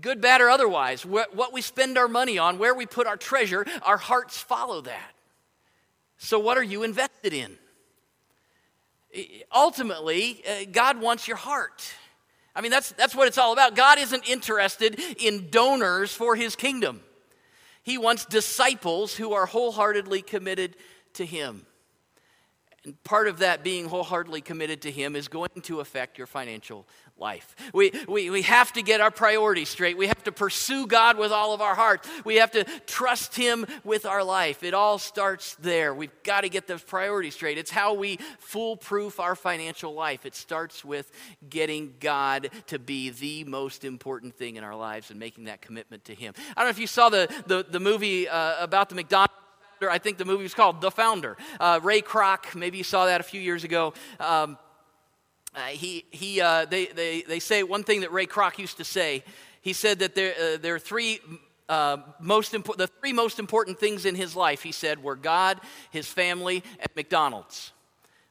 good, 0.00 0.20
bad, 0.20 0.40
or 0.40 0.50
otherwise, 0.50 1.04
what 1.04 1.52
we 1.52 1.60
spend 1.60 1.98
our 1.98 2.08
money 2.08 2.38
on, 2.38 2.58
where 2.58 2.74
we 2.74 2.86
put 2.86 3.06
our 3.06 3.16
treasure, 3.16 3.64
our 3.82 3.96
hearts 3.96 4.38
follow 4.38 4.80
that. 4.82 5.12
So, 6.18 6.38
what 6.38 6.56
are 6.56 6.62
you 6.62 6.82
invested 6.82 7.32
in? 7.32 7.58
Ultimately, 9.54 10.42
uh, 10.48 10.64
God 10.70 11.00
wants 11.00 11.26
your 11.26 11.36
heart. 11.36 11.84
I 12.54 12.60
mean, 12.60 12.70
that's, 12.70 12.92
that's 12.92 13.14
what 13.14 13.28
it's 13.28 13.38
all 13.38 13.52
about. 13.52 13.76
God 13.76 13.98
isn't 13.98 14.28
interested 14.28 15.00
in 15.18 15.50
donors 15.50 16.12
for 16.12 16.36
his 16.36 16.56
kingdom, 16.56 17.00
he 17.82 17.98
wants 17.98 18.24
disciples 18.24 19.14
who 19.14 19.32
are 19.32 19.46
wholeheartedly 19.46 20.22
committed 20.22 20.76
to 21.14 21.24
him. 21.24 21.66
And 22.86 23.02
part 23.02 23.26
of 23.26 23.38
that 23.38 23.64
being 23.64 23.88
wholeheartedly 23.88 24.42
committed 24.42 24.82
to 24.82 24.92
Him 24.92 25.16
is 25.16 25.26
going 25.26 25.60
to 25.62 25.80
affect 25.80 26.18
your 26.18 26.28
financial 26.28 26.86
life. 27.18 27.54
We, 27.72 27.92
we, 28.06 28.30
we 28.30 28.42
have 28.42 28.72
to 28.74 28.82
get 28.82 29.00
our 29.00 29.10
priorities 29.10 29.68
straight. 29.68 29.96
We 29.96 30.06
have 30.06 30.22
to 30.24 30.32
pursue 30.32 30.86
God 30.86 31.18
with 31.18 31.32
all 31.32 31.54
of 31.54 31.60
our 31.60 31.74
heart. 31.74 32.06
We 32.24 32.36
have 32.36 32.50
to 32.52 32.64
trust 32.86 33.34
Him 33.34 33.66
with 33.84 34.04
our 34.04 34.22
life. 34.22 34.62
It 34.62 34.74
all 34.74 34.98
starts 34.98 35.54
there. 35.56 35.94
We've 35.94 36.12
got 36.22 36.42
to 36.42 36.48
get 36.48 36.66
those 36.66 36.82
priorities 36.82 37.34
straight. 37.34 37.58
It's 37.58 37.70
how 37.70 37.94
we 37.94 38.18
foolproof 38.38 39.18
our 39.18 39.34
financial 39.34 39.94
life. 39.94 40.26
It 40.26 40.34
starts 40.34 40.84
with 40.84 41.10
getting 41.48 41.94
God 42.00 42.50
to 42.68 42.78
be 42.78 43.10
the 43.10 43.44
most 43.44 43.84
important 43.84 44.36
thing 44.36 44.56
in 44.56 44.64
our 44.64 44.76
lives 44.76 45.10
and 45.10 45.18
making 45.18 45.44
that 45.44 45.62
commitment 45.62 46.04
to 46.06 46.14
Him. 46.14 46.34
I 46.56 46.60
don't 46.60 46.66
know 46.66 46.70
if 46.70 46.78
you 46.78 46.86
saw 46.86 47.08
the, 47.08 47.28
the, 47.46 47.64
the 47.68 47.80
movie 47.80 48.28
uh, 48.28 48.62
about 48.62 48.88
the 48.88 48.94
McDonald's 48.94 49.32
I 49.82 49.98
think 49.98 50.16
the 50.16 50.24
movie 50.24 50.42
was 50.42 50.54
called 50.54 50.80
The 50.80 50.90
Founder. 50.90 51.36
Uh, 51.60 51.80
Ray 51.82 52.00
Kroc, 52.00 52.54
maybe 52.54 52.78
you 52.78 52.84
saw 52.84 53.06
that 53.06 53.20
a 53.20 53.24
few 53.24 53.40
years 53.40 53.62
ago. 53.62 53.92
Um, 54.18 54.56
uh, 55.56 55.60
he, 55.68 56.04
he, 56.10 56.40
uh, 56.40 56.66
they, 56.66 56.86
they, 56.86 57.22
they 57.22 57.40
say 57.40 57.62
one 57.62 57.82
thing 57.82 58.02
that 58.02 58.12
Ray 58.12 58.26
Kroc 58.26 58.58
used 58.58 58.76
to 58.76 58.84
say. 58.84 59.24
He 59.62 59.72
said 59.72 60.00
that 60.00 60.14
there, 60.14 60.34
uh, 60.38 60.58
there 60.58 60.74
are 60.74 60.78
three 60.78 61.20
uh, 61.68 61.96
most 62.20 62.52
impo- 62.52 62.76
the 62.76 62.86
three 62.86 63.12
most 63.12 63.38
important 63.38 63.80
things 63.80 64.04
in 64.04 64.14
his 64.14 64.36
life, 64.36 64.62
he 64.62 64.70
said, 64.70 65.02
were 65.02 65.16
God, 65.16 65.60
his 65.90 66.06
family, 66.06 66.62
and 66.78 66.88
McDonald's. 66.94 67.72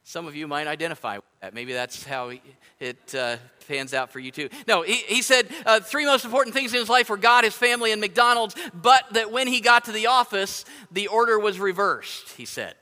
Some 0.04 0.26
of 0.26 0.36
you 0.36 0.46
might 0.46 0.68
identify 0.68 1.16
with 1.16 1.24
that. 1.40 1.52
Maybe 1.52 1.72
that's 1.72 2.04
how 2.04 2.32
it 2.78 3.14
uh, 3.14 3.36
pans 3.66 3.92
out 3.92 4.12
for 4.12 4.20
you 4.20 4.30
too. 4.30 4.48
No, 4.68 4.82
he, 4.82 4.94
he 4.94 5.20
said 5.20 5.48
uh, 5.66 5.80
three 5.80 6.06
most 6.06 6.24
important 6.24 6.54
things 6.54 6.72
in 6.72 6.78
his 6.78 6.88
life 6.88 7.10
were 7.10 7.16
God, 7.16 7.42
his 7.42 7.54
family, 7.54 7.90
and 7.90 8.00
McDonald's, 8.00 8.54
but 8.72 9.02
that 9.14 9.32
when 9.32 9.48
he 9.48 9.60
got 9.60 9.86
to 9.86 9.92
the 9.92 10.06
office, 10.06 10.64
the 10.92 11.08
order 11.08 11.38
was 11.38 11.58
reversed, 11.58 12.30
he 12.36 12.44
said. 12.44 12.76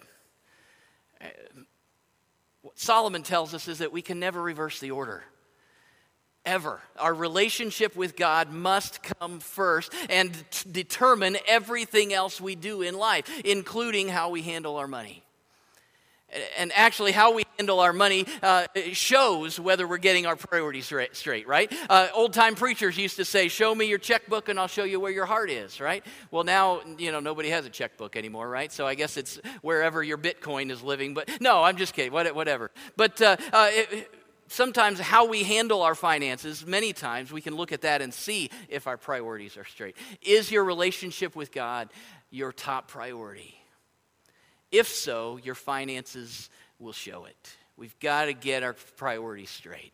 Solomon 2.84 3.22
tells 3.22 3.54
us 3.54 3.66
is 3.68 3.78
that 3.78 3.92
we 3.92 4.02
can 4.02 4.20
never 4.20 4.40
reverse 4.40 4.78
the 4.78 4.90
order. 4.90 5.24
Ever. 6.44 6.80
Our 6.98 7.14
relationship 7.14 7.96
with 7.96 8.16
God 8.16 8.50
must 8.52 9.02
come 9.02 9.40
first 9.40 9.94
and 10.10 10.32
t- 10.50 10.70
determine 10.70 11.38
everything 11.48 12.12
else 12.12 12.38
we 12.40 12.54
do 12.54 12.82
in 12.82 12.96
life, 12.98 13.30
including 13.44 14.08
how 14.08 14.28
we 14.28 14.42
handle 14.42 14.76
our 14.76 14.86
money 14.86 15.24
and 16.56 16.72
actually 16.74 17.12
how 17.12 17.32
we 17.32 17.44
handle 17.58 17.80
our 17.80 17.92
money 17.92 18.26
uh, 18.42 18.66
shows 18.92 19.60
whether 19.60 19.86
we're 19.86 19.98
getting 19.98 20.26
our 20.26 20.36
priorities 20.36 20.92
straight, 21.12 21.46
right? 21.46 21.72
Uh, 21.88 22.08
Old 22.14 22.32
time 22.32 22.54
preachers 22.54 22.96
used 22.96 23.16
to 23.16 23.24
say, 23.24 23.48
Show 23.48 23.74
me 23.74 23.86
your 23.86 23.98
checkbook 23.98 24.48
and 24.48 24.58
I'll 24.58 24.68
show 24.68 24.84
you 24.84 25.00
where 25.00 25.12
your 25.12 25.26
heart 25.26 25.50
is, 25.50 25.80
right? 25.80 26.04
Well, 26.30 26.44
now, 26.44 26.80
you 26.98 27.12
know, 27.12 27.20
nobody 27.20 27.50
has 27.50 27.66
a 27.66 27.70
checkbook 27.70 28.16
anymore, 28.16 28.48
right? 28.48 28.72
So 28.72 28.86
I 28.86 28.94
guess 28.94 29.16
it's 29.16 29.38
wherever 29.62 30.02
your 30.02 30.18
Bitcoin 30.18 30.70
is 30.70 30.82
living. 30.82 31.14
But 31.14 31.30
no, 31.40 31.62
I'm 31.62 31.76
just 31.76 31.94
kidding, 31.94 32.12
whatever. 32.12 32.70
But 32.96 33.20
uh, 33.20 33.36
uh, 33.52 33.68
it, 33.70 34.10
sometimes 34.48 35.00
how 35.00 35.26
we 35.26 35.42
handle 35.42 35.82
our 35.82 35.94
finances, 35.94 36.66
many 36.66 36.92
times 36.92 37.32
we 37.32 37.40
can 37.40 37.54
look 37.54 37.72
at 37.72 37.82
that 37.82 38.02
and 38.02 38.12
see 38.12 38.50
if 38.68 38.86
our 38.86 38.96
priorities 38.96 39.56
are 39.56 39.64
straight. 39.64 39.96
Is 40.22 40.50
your 40.50 40.64
relationship 40.64 41.36
with 41.36 41.52
God 41.52 41.90
your 42.30 42.52
top 42.52 42.88
priority? 42.88 43.63
If 44.74 44.88
so, 44.88 45.38
your 45.40 45.54
finances 45.54 46.50
will 46.80 46.92
show 46.92 47.26
it. 47.26 47.56
We've 47.76 47.96
got 48.00 48.24
to 48.24 48.32
get 48.32 48.64
our 48.64 48.72
priorities 48.96 49.50
straight. 49.50 49.92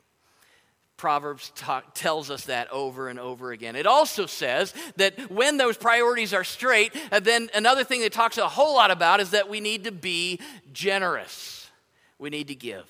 Proverbs 0.96 1.52
talk, 1.54 1.94
tells 1.94 2.30
us 2.30 2.46
that 2.46 2.72
over 2.72 3.08
and 3.08 3.18
over 3.18 3.52
again. 3.52 3.76
It 3.76 3.86
also 3.86 4.24
says 4.24 4.72
that 4.96 5.30
when 5.30 5.58
those 5.58 5.76
priorities 5.76 6.32
are 6.32 6.44
straight, 6.44 6.92
uh, 7.12 7.20
then 7.20 7.50
another 7.54 7.84
thing 7.84 8.00
that 8.00 8.12
talks 8.14 8.38
a 8.38 8.48
whole 8.48 8.74
lot 8.74 8.90
about 8.90 9.20
is 9.20 9.30
that 9.32 9.50
we 9.50 9.60
need 9.60 9.84
to 9.84 9.92
be 9.92 10.40
generous. 10.72 11.70
We 12.18 12.30
need 12.30 12.48
to 12.48 12.54
give. 12.54 12.86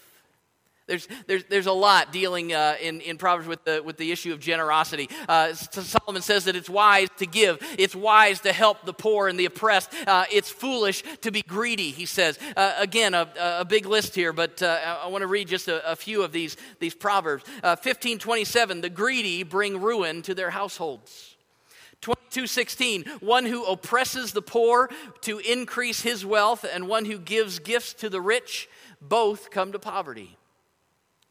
There's, 0.90 1.06
there's, 1.28 1.44
there's 1.44 1.66
a 1.66 1.73
lot 1.73 2.11
dealing 2.11 2.52
uh, 2.52 2.75
in, 2.82 3.00
in 3.00 3.16
Proverbs 3.16 3.47
with 3.47 3.62
the, 3.62 3.80
with 3.80 3.97
the 3.97 4.11
issue 4.11 4.32
of 4.32 4.40
generosity. 4.40 5.09
Uh, 5.28 5.54
Solomon 5.54 6.20
says 6.20 6.47
that 6.47 6.56
it's 6.56 6.68
wise 6.68 7.06
to 7.18 7.26
give, 7.26 7.59
it's 7.78 7.94
wise 7.94 8.40
to 8.40 8.52
help 8.52 8.85
the 8.85 8.92
poor 8.92 9.28
and 9.28 9.38
the 9.38 9.44
oppressed. 9.44 9.94
Uh, 10.04 10.25
it's 10.32 10.50
foolish 10.50 11.04
to 11.20 11.30
be 11.30 11.42
greedy, 11.42 11.92
he 11.92 12.06
says. 12.06 12.40
Uh, 12.56 12.75
again, 12.76 13.14
a, 13.14 13.28
a, 13.61 13.64
big 13.64 13.87
list 13.87 14.16
here, 14.16 14.32
but 14.32 14.61
uh, 14.64 14.99
I 15.04 15.06
want 15.06 15.23
to 15.23 15.28
read 15.28 15.47
just 15.47 15.68
a, 15.68 15.92
a, 15.92 15.94
few 15.94 16.25
of 16.25 16.32
these, 16.32 16.56
these 16.80 16.92
Proverbs. 16.92 17.44
1527 17.61 18.78
uh, 18.78 18.80
The 18.80 18.90
greedy 18.90 19.44
bring 19.44 19.80
ruin 19.80 20.23
to 20.23 20.35
their 20.35 20.50
households. 20.50 21.37
22:16 22.02 23.23
One 23.23 23.47
who 23.47 23.64
oppresses 23.64 24.32
the 24.32 24.42
poor 24.42 24.90
to 25.20 25.38
increase 25.38 26.00
his 26.00 26.26
wealth 26.26 26.64
and 26.64 26.88
one 26.88 27.04
who 27.04 27.18
gives 27.18 27.61
gifts 27.61 27.92
to 27.94 28.09
the 28.09 28.20
rich 28.20 28.68
both 29.00 29.50
come 29.50 29.70
to 29.70 29.78
poverty. 29.78 30.37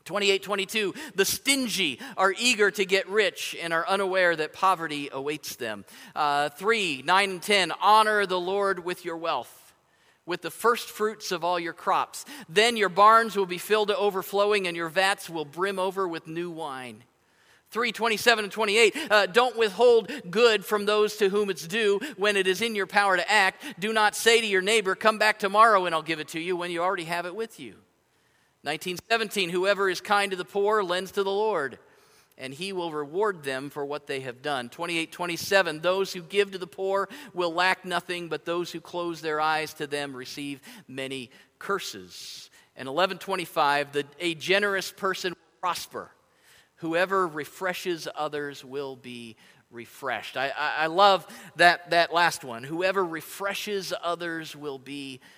28:22 0.09 0.95
The 1.15 1.25
stingy 1.25 1.99
are 2.17 2.33
eager 2.37 2.71
to 2.71 2.85
get 2.85 3.07
rich 3.07 3.55
and 3.61 3.71
are 3.71 3.87
unaware 3.87 4.35
that 4.35 4.53
poverty 4.53 5.09
awaits 5.11 5.55
them. 5.55 5.85
Uh, 6.15 6.49
3 6.49 7.03
9 7.05 7.29
and 7.29 7.41
10 7.41 7.71
Honor 7.81 8.25
the 8.25 8.39
Lord 8.39 8.83
with 8.83 9.05
your 9.05 9.17
wealth 9.17 9.55
with 10.25 10.41
the 10.43 10.51
first 10.51 10.89
fruits 10.89 11.31
of 11.31 11.43
all 11.43 11.59
your 11.59 11.73
crops. 11.73 12.23
Then 12.47 12.77
your 12.77 12.89
barns 12.89 13.35
will 13.35 13.47
be 13.47 13.57
filled 13.57 13.87
to 13.87 13.97
overflowing, 13.97 14.67
and 14.67 14.77
your 14.77 14.87
vats 14.87 15.27
will 15.27 15.43
brim 15.43 15.79
over 15.79 16.07
with 16.07 16.27
new 16.27 16.51
wine. 16.51 17.03
3 17.71 17.91
27 17.91 18.45
and 18.45 18.51
28 18.51 19.11
uh, 19.11 19.25
don't 19.27 19.57
withhold 19.57 20.11
good 20.29 20.65
from 20.65 20.85
those 20.85 21.17
to 21.17 21.29
whom 21.29 21.49
it's 21.49 21.67
due 21.67 21.99
when 22.17 22.35
it 22.35 22.47
is 22.47 22.61
in 22.61 22.73
your 22.73 22.87
power 22.87 23.15
to 23.15 23.31
act 23.31 23.63
do 23.79 23.93
not 23.93 24.15
say 24.15 24.41
to 24.41 24.47
your 24.47 24.61
neighbor 24.61 24.95
come 24.95 25.19
back 25.19 25.37
tomorrow 25.37 25.85
and 25.85 25.93
i'll 25.93 26.01
give 26.01 26.19
it 26.19 26.29
to 26.29 26.39
you 26.39 26.55
when 26.55 26.71
you 26.71 26.81
already 26.81 27.03
have 27.03 27.27
it 27.27 27.35
with 27.35 27.59
you 27.59 27.75
1917 28.63 29.49
whoever 29.49 29.89
is 29.89 30.01
kind 30.01 30.31
to 30.31 30.37
the 30.37 30.45
poor 30.45 30.83
lends 30.83 31.11
to 31.11 31.23
the 31.23 31.31
lord 31.31 31.79
and 32.37 32.53
he 32.53 32.71
will 32.71 32.91
reward 32.91 33.43
them 33.43 33.69
for 33.69 33.85
what 33.85 34.07
they 34.07 34.21
have 34.21 34.41
done 34.41 34.69
2827 34.69 35.79
those 35.79 36.13
who 36.13 36.21
give 36.21 36.51
to 36.51 36.57
the 36.57 36.67
poor 36.67 37.07
will 37.33 37.53
lack 37.53 37.85
nothing 37.85 38.27
but 38.27 38.45
those 38.45 38.71
who 38.71 38.81
close 38.81 39.21
their 39.21 39.39
eyes 39.39 39.73
to 39.73 39.87
them 39.87 40.15
receive 40.15 40.61
many 40.87 41.29
curses 41.57 42.49
and 42.75 42.87
1125 42.87 43.91
the, 43.93 44.05
a 44.19 44.35
generous 44.35 44.91
person 44.91 45.31
will 45.31 45.59
prosper 45.59 46.11
Whoever 46.79 47.27
refreshes 47.27 48.07
others 48.15 48.63
will 48.63 48.95
be 48.95 49.35
refreshed. 49.69 50.37
I, 50.37 50.47
I, 50.47 50.73
I, 50.83 50.85
love 50.87 51.27
that, 51.57 51.89
that 51.89 52.13
last 52.13 52.45
one. 52.45 52.63
Whoever 52.63 53.05
refreshes 53.05 53.93
others 54.01 54.55
will 54.55 54.79
be 54.79 55.15
refreshed. 55.15 55.35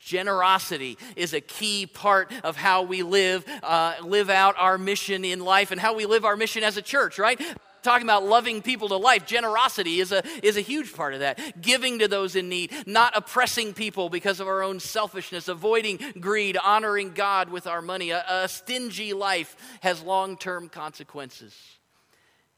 Generosity 0.00 0.96
is 1.14 1.34
a 1.34 1.40
key 1.40 1.86
part 1.86 2.32
of 2.42 2.56
how 2.56 2.82
we 2.82 3.02
live, 3.02 3.44
uh, 3.62 3.94
live 4.02 4.30
out 4.30 4.54
our 4.58 4.78
mission 4.78 5.24
in 5.24 5.40
life 5.40 5.70
and 5.70 5.80
how 5.80 5.94
we 5.94 6.06
live 6.06 6.24
our 6.24 6.36
mission 6.36 6.62
as 6.64 6.76
a 6.76 6.82
church, 6.82 7.18
right? 7.18 7.40
talking 7.82 8.06
about 8.06 8.24
loving 8.24 8.62
people 8.62 8.88
to 8.88 8.96
life, 8.96 9.26
generosity 9.26 10.00
is 10.00 10.12
a, 10.12 10.22
is 10.44 10.56
a 10.56 10.60
huge 10.60 10.92
part 10.92 11.14
of 11.14 11.20
that. 11.20 11.60
Giving 11.60 12.00
to 12.00 12.08
those 12.08 12.36
in 12.36 12.48
need, 12.48 12.72
not 12.86 13.16
oppressing 13.16 13.72
people 13.74 14.08
because 14.08 14.40
of 14.40 14.48
our 14.48 14.62
own 14.62 14.80
selfishness, 14.80 15.48
avoiding 15.48 15.98
greed, 16.20 16.56
honoring 16.56 17.12
God 17.12 17.50
with 17.50 17.66
our 17.66 17.82
money. 17.82 18.10
A, 18.10 18.24
a 18.28 18.48
stingy 18.48 19.12
life 19.12 19.56
has 19.82 20.02
long 20.02 20.36
term 20.36 20.68
consequences. 20.68 21.56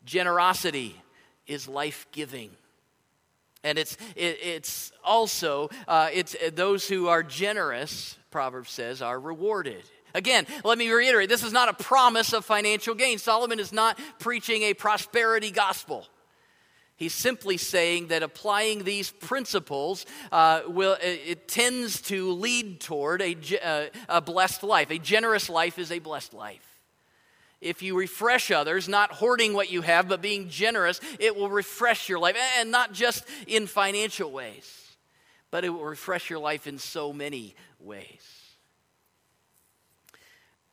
Generosity 0.04 1.00
is 1.46 1.68
life 1.68 2.06
giving. 2.12 2.50
And 3.64 3.78
it's, 3.78 3.96
it, 4.16 4.38
it's 4.42 4.92
also, 5.04 5.70
uh, 5.86 6.08
it's, 6.12 6.34
those 6.52 6.88
who 6.88 7.08
are 7.08 7.22
generous, 7.22 8.18
Proverbs 8.30 8.70
says, 8.70 9.02
are 9.02 9.18
rewarded. 9.18 9.82
Again, 10.14 10.46
let 10.64 10.78
me 10.78 10.90
reiterate 10.90 11.28
this 11.28 11.44
is 11.44 11.52
not 11.52 11.68
a 11.68 11.74
promise 11.74 12.32
of 12.32 12.44
financial 12.44 12.94
gain. 12.94 13.18
Solomon 13.18 13.60
is 13.60 13.72
not 13.72 13.98
preaching 14.18 14.62
a 14.62 14.74
prosperity 14.74 15.50
gospel. 15.50 16.06
He's 16.96 17.14
simply 17.14 17.56
saying 17.56 18.08
that 18.08 18.22
applying 18.22 18.84
these 18.84 19.10
principles 19.10 20.06
uh, 20.30 20.62
will 20.68 20.96
it 21.00 21.48
tends 21.48 22.00
to 22.02 22.30
lead 22.32 22.80
toward 22.80 23.22
a, 23.22 23.36
uh, 23.60 23.86
a 24.08 24.20
blessed 24.20 24.62
life. 24.62 24.90
A 24.90 24.98
generous 24.98 25.48
life 25.48 25.78
is 25.78 25.90
a 25.90 25.98
blessed 25.98 26.34
life. 26.34 26.71
If 27.62 27.80
you 27.80 27.96
refresh 27.96 28.50
others, 28.50 28.88
not 28.88 29.12
hoarding 29.12 29.54
what 29.54 29.70
you 29.70 29.82
have, 29.82 30.08
but 30.08 30.20
being 30.20 30.48
generous, 30.48 31.00
it 31.20 31.36
will 31.36 31.48
refresh 31.48 32.08
your 32.08 32.18
life. 32.18 32.36
And 32.58 32.70
not 32.72 32.92
just 32.92 33.24
in 33.46 33.68
financial 33.68 34.30
ways, 34.30 34.96
but 35.52 35.64
it 35.64 35.70
will 35.70 35.84
refresh 35.84 36.28
your 36.28 36.40
life 36.40 36.66
in 36.66 36.78
so 36.78 37.12
many 37.12 37.54
ways. 37.78 38.41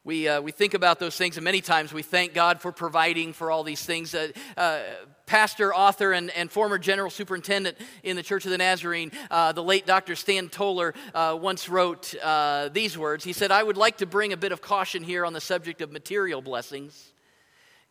We, 0.10 0.28
uh, 0.28 0.42
we 0.42 0.52
think 0.52 0.74
about 0.74 0.98
those 0.98 1.16
things, 1.16 1.38
and 1.38 1.44
many 1.44 1.62
times 1.62 1.94
we 1.94 2.02
thank 2.02 2.34
God 2.34 2.62
for 2.62 2.72
providing 2.72 3.32
for 3.32 3.52
all 3.52 3.64
these 3.64 3.86
things. 3.86 4.16
Uh, 4.16 4.30
uh, 4.58 4.80
pastor, 5.28 5.72
author, 5.72 6.14
and, 6.14 6.32
and 6.32 6.52
former 6.52 6.80
general 6.80 7.12
superintendent 7.12 7.78
in 8.02 8.16
the 8.16 8.24
Church 8.24 8.44
of 8.44 8.50
the 8.50 8.58
Nazarene, 8.58 9.12
uh, 9.30 9.52
the 9.52 9.62
late 9.62 9.86
Dr. 9.86 10.16
Stan 10.16 10.50
Toler, 10.50 10.96
uh, 11.14 11.38
once 11.40 11.70
wrote 11.70 12.16
uh, 12.24 12.70
these 12.70 12.98
words. 12.98 13.24
He 13.24 13.34
said, 13.34 13.52
I 13.52 13.62
would 13.62 13.78
like 13.78 13.98
to 13.98 14.08
bring 14.08 14.34
a 14.34 14.38
bit 14.38 14.52
of 14.52 14.64
caution 14.64 15.04
here 15.04 15.28
on 15.28 15.34
the 15.34 15.42
subject 15.42 15.80
of 15.80 15.92
material 15.92 16.42
blessings. 16.42 17.14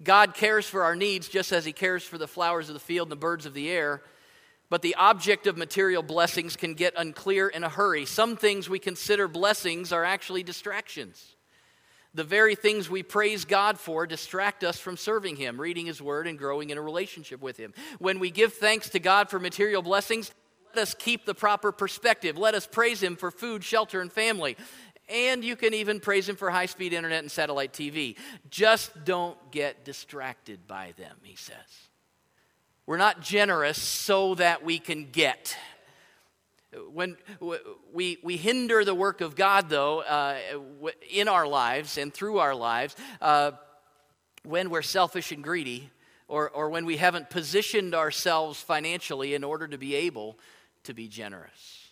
God 0.03 0.35
cares 0.35 0.67
for 0.67 0.83
our 0.83 0.97
needs 0.97 1.29
just 1.29 1.53
as 1.53 1.65
He 1.65 1.73
cares 1.73 2.03
for 2.03 2.19
the 2.19 2.27
flowers 2.27 2.67
of 2.67 2.75
the 2.75 2.81
field 2.81 3.07
and 3.07 3.13
the 3.13 3.17
birds 3.17 3.47
of 3.47 3.55
the 3.55 3.71
air. 3.71 4.03
But 4.71 4.83
the 4.83 4.97
object 4.97 5.47
of 5.47 5.57
material 5.57 6.03
blessings 6.03 6.57
can 6.57 6.75
get 6.75 6.95
unclear 6.97 7.47
in 7.47 7.63
a 7.63 7.69
hurry. 7.69 8.07
Some 8.07 8.37
things 8.37 8.69
we 8.69 8.81
consider 8.81 9.29
blessings 9.29 9.93
are 9.93 10.05
actually 10.05 10.43
distractions. 10.43 11.37
The 12.15 12.25
very 12.25 12.55
things 12.55 12.89
we 12.89 13.03
praise 13.03 13.45
God 13.45 13.79
for 13.79 14.07
distract 14.07 14.65
us 14.65 14.79
from 14.79 14.97
serving 14.97 15.37
Him, 15.37 15.61
reading 15.61 15.87
His 15.87 16.01
Word, 16.01 16.27
and 16.27 16.39
growing 16.39 16.71
in 16.71 16.79
a 16.79 16.83
relationship 16.83 17.41
with 17.43 17.57
Him. 17.57 17.75
When 17.99 18.19
we 18.19 18.31
give 18.31 18.55
thanks 18.55 18.89
to 18.91 18.99
God 18.99 19.29
for 19.29 19.39
material 19.39 19.83
blessings, 19.83 20.33
let 20.75 20.83
us 20.83 20.95
keep 20.95 21.27
the 21.27 21.35
proper 21.35 21.73
perspective. 21.73 22.39
Let 22.39 22.55
us 22.55 22.67
praise 22.67 23.03
Him 23.03 23.17
for 23.17 23.31
food, 23.31 23.63
shelter, 23.63 24.01
and 24.01 24.13
family. 24.13 24.57
And 25.09 25.43
you 25.43 25.57
can 25.57 25.75
even 25.75 26.01
praise 26.01 26.29
Him 26.29 26.37
for 26.37 26.51
high 26.51 26.67
speed 26.67 26.93
internet 26.93 27.21
and 27.21 27.31
satellite 27.31 27.73
TV. 27.73 28.17
Just 28.51 29.05
don't 29.05 29.39
get 29.51 29.85
distracted 29.85 30.67
by 30.67 30.93
them, 30.97 31.17
He 31.23 31.37
says. 31.37 31.57
We're 32.87 32.97
not 32.97 33.21
generous 33.21 33.81
so 33.81 34.35
that 34.37 34.65
we 34.65 34.79
can 34.79 35.11
get. 35.11 35.57
When 36.93 37.17
we, 37.93 38.19
we 38.23 38.37
hinder 38.37 38.85
the 38.85 38.95
work 38.95 39.23
of 39.23 39.35
God, 39.35 39.71
though, 39.71 40.01
uh, 40.01 40.37
in 41.11 41.27
our 41.27 41.47
lives 41.47 41.97
and 41.97 42.13
through 42.13 42.39
our 42.39 42.55
lives, 42.55 42.95
uh, 43.23 43.53
when 44.43 44.69
we're 44.69 44.83
selfish 44.83 45.33
and 45.33 45.43
greedy, 45.43 45.91
or, 46.29 46.51
or 46.51 46.69
when 46.69 46.85
we 46.85 46.99
haven't 46.99 47.31
positioned 47.31 47.95
ourselves 47.95 48.61
financially 48.61 49.35
in 49.35 49.45
order 49.45 49.67
to 49.67 49.79
be 49.79 49.95
able 49.95 50.39
to 50.85 50.93
be 50.93 51.09
generous. 51.09 51.87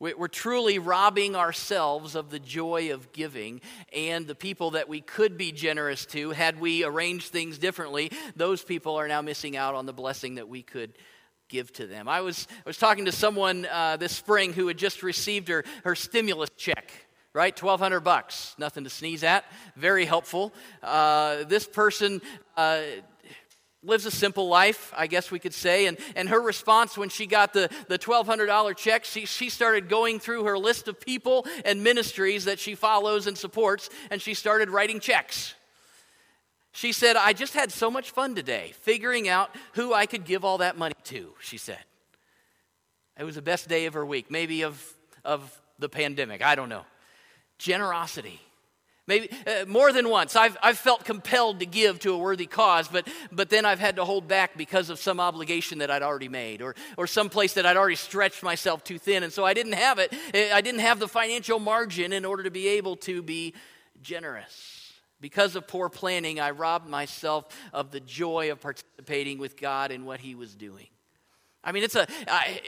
We're 0.00 0.28
truly 0.28 0.78
robbing 0.78 1.34
ourselves 1.34 2.14
of 2.14 2.28
the 2.28 2.38
joy 2.38 2.92
of 2.92 3.12
giving, 3.12 3.62
and 3.90 4.26
the 4.26 4.34
people 4.34 4.72
that 4.72 4.86
we 4.86 5.00
could 5.00 5.38
be 5.38 5.50
generous 5.50 6.04
to, 6.06 6.32
had 6.32 6.60
we 6.60 6.84
arranged 6.84 7.28
things 7.28 7.56
differently, 7.56 8.12
those 8.36 8.62
people 8.62 8.96
are 8.96 9.08
now 9.08 9.22
missing 9.22 9.56
out 9.56 9.74
on 9.74 9.86
the 9.86 9.94
blessing 9.94 10.34
that 10.34 10.48
we 10.48 10.62
could 10.62 10.92
give 11.48 11.72
to 11.74 11.86
them. 11.86 12.08
I 12.08 12.20
was, 12.20 12.46
I 12.50 12.68
was 12.68 12.78
talking 12.78 13.04
to 13.04 13.12
someone 13.12 13.66
uh, 13.70 13.96
this 13.96 14.12
spring 14.12 14.52
who 14.52 14.66
had 14.68 14.78
just 14.78 15.02
received 15.02 15.48
her, 15.48 15.64
her 15.84 15.94
stimulus 15.94 16.50
check 16.56 16.92
right? 17.34 17.60
1200 17.60 18.00
bucks 18.00 18.54
nothing 18.58 18.84
to 18.84 18.90
sneeze 18.90 19.24
at 19.24 19.44
very 19.76 20.04
helpful. 20.04 20.54
Uh, 20.82 21.42
this 21.44 21.66
person 21.66 22.22
uh, 22.56 22.80
lives 23.84 24.06
a 24.06 24.10
simple 24.10 24.48
life 24.48 24.92
i 24.96 25.06
guess 25.06 25.30
we 25.30 25.38
could 25.38 25.52
say 25.52 25.86
and, 25.86 25.98
and 26.16 26.28
her 26.28 26.40
response 26.40 26.96
when 26.96 27.08
she 27.08 27.26
got 27.26 27.52
the, 27.52 27.68
the 27.88 27.98
$1200 27.98 28.76
check 28.76 29.04
she, 29.04 29.26
she 29.26 29.50
started 29.50 29.88
going 29.88 30.18
through 30.18 30.44
her 30.44 30.56
list 30.56 30.88
of 30.88 30.98
people 30.98 31.46
and 31.64 31.84
ministries 31.84 32.46
that 32.46 32.58
she 32.58 32.74
follows 32.74 33.26
and 33.26 33.36
supports 33.36 33.90
and 34.10 34.22
she 34.22 34.32
started 34.32 34.70
writing 34.70 35.00
checks 35.00 35.54
she 36.74 36.90
said, 36.90 37.14
I 37.14 37.32
just 37.32 37.54
had 37.54 37.70
so 37.70 37.88
much 37.88 38.10
fun 38.10 38.34
today 38.34 38.72
figuring 38.80 39.28
out 39.28 39.54
who 39.74 39.94
I 39.94 40.06
could 40.06 40.24
give 40.24 40.44
all 40.44 40.58
that 40.58 40.76
money 40.76 40.96
to, 41.04 41.32
she 41.40 41.56
said. 41.56 41.78
It 43.16 43.22
was 43.22 43.36
the 43.36 43.42
best 43.42 43.68
day 43.68 43.86
of 43.86 43.94
her 43.94 44.04
week, 44.04 44.28
maybe 44.28 44.62
of, 44.62 44.84
of 45.24 45.62
the 45.78 45.88
pandemic. 45.88 46.44
I 46.44 46.56
don't 46.56 46.68
know. 46.68 46.84
Generosity. 47.58 48.40
Maybe 49.06 49.30
uh, 49.46 49.66
more 49.66 49.92
than 49.92 50.08
once, 50.08 50.34
I've, 50.34 50.56
I've 50.64 50.76
felt 50.76 51.04
compelled 51.04 51.60
to 51.60 51.66
give 51.66 52.00
to 52.00 52.12
a 52.12 52.18
worthy 52.18 52.46
cause, 52.46 52.88
but, 52.88 53.06
but 53.30 53.50
then 53.50 53.64
I've 53.64 53.78
had 53.78 53.94
to 53.96 54.04
hold 54.04 54.26
back 54.26 54.56
because 54.56 54.90
of 54.90 54.98
some 54.98 55.20
obligation 55.20 55.78
that 55.78 55.92
I'd 55.92 56.02
already 56.02 56.28
made 56.28 56.60
or, 56.60 56.74
or 56.96 57.06
some 57.06 57.28
place 57.28 57.52
that 57.52 57.64
I'd 57.66 57.76
already 57.76 57.94
stretched 57.94 58.42
myself 58.42 58.82
too 58.82 58.98
thin. 58.98 59.22
And 59.22 59.32
so 59.32 59.44
I 59.44 59.54
didn't 59.54 59.74
have 59.74 60.00
it. 60.00 60.12
I 60.52 60.60
didn't 60.60 60.80
have 60.80 60.98
the 60.98 61.08
financial 61.08 61.60
margin 61.60 62.12
in 62.12 62.24
order 62.24 62.42
to 62.42 62.50
be 62.50 62.66
able 62.66 62.96
to 62.96 63.22
be 63.22 63.54
generous. 64.02 64.73
Because 65.24 65.56
of 65.56 65.66
poor 65.66 65.88
planning, 65.88 66.38
I 66.38 66.50
robbed 66.50 66.86
myself 66.86 67.48
of 67.72 67.90
the 67.90 68.00
joy 68.00 68.52
of 68.52 68.60
participating 68.60 69.38
with 69.38 69.56
God 69.56 69.90
in 69.90 70.04
what 70.04 70.20
He 70.20 70.34
was 70.34 70.54
doing. 70.54 70.88
I 71.64 71.72
mean, 71.72 71.82
it's 71.82 71.94
a, 71.94 72.06
I, 72.28 72.60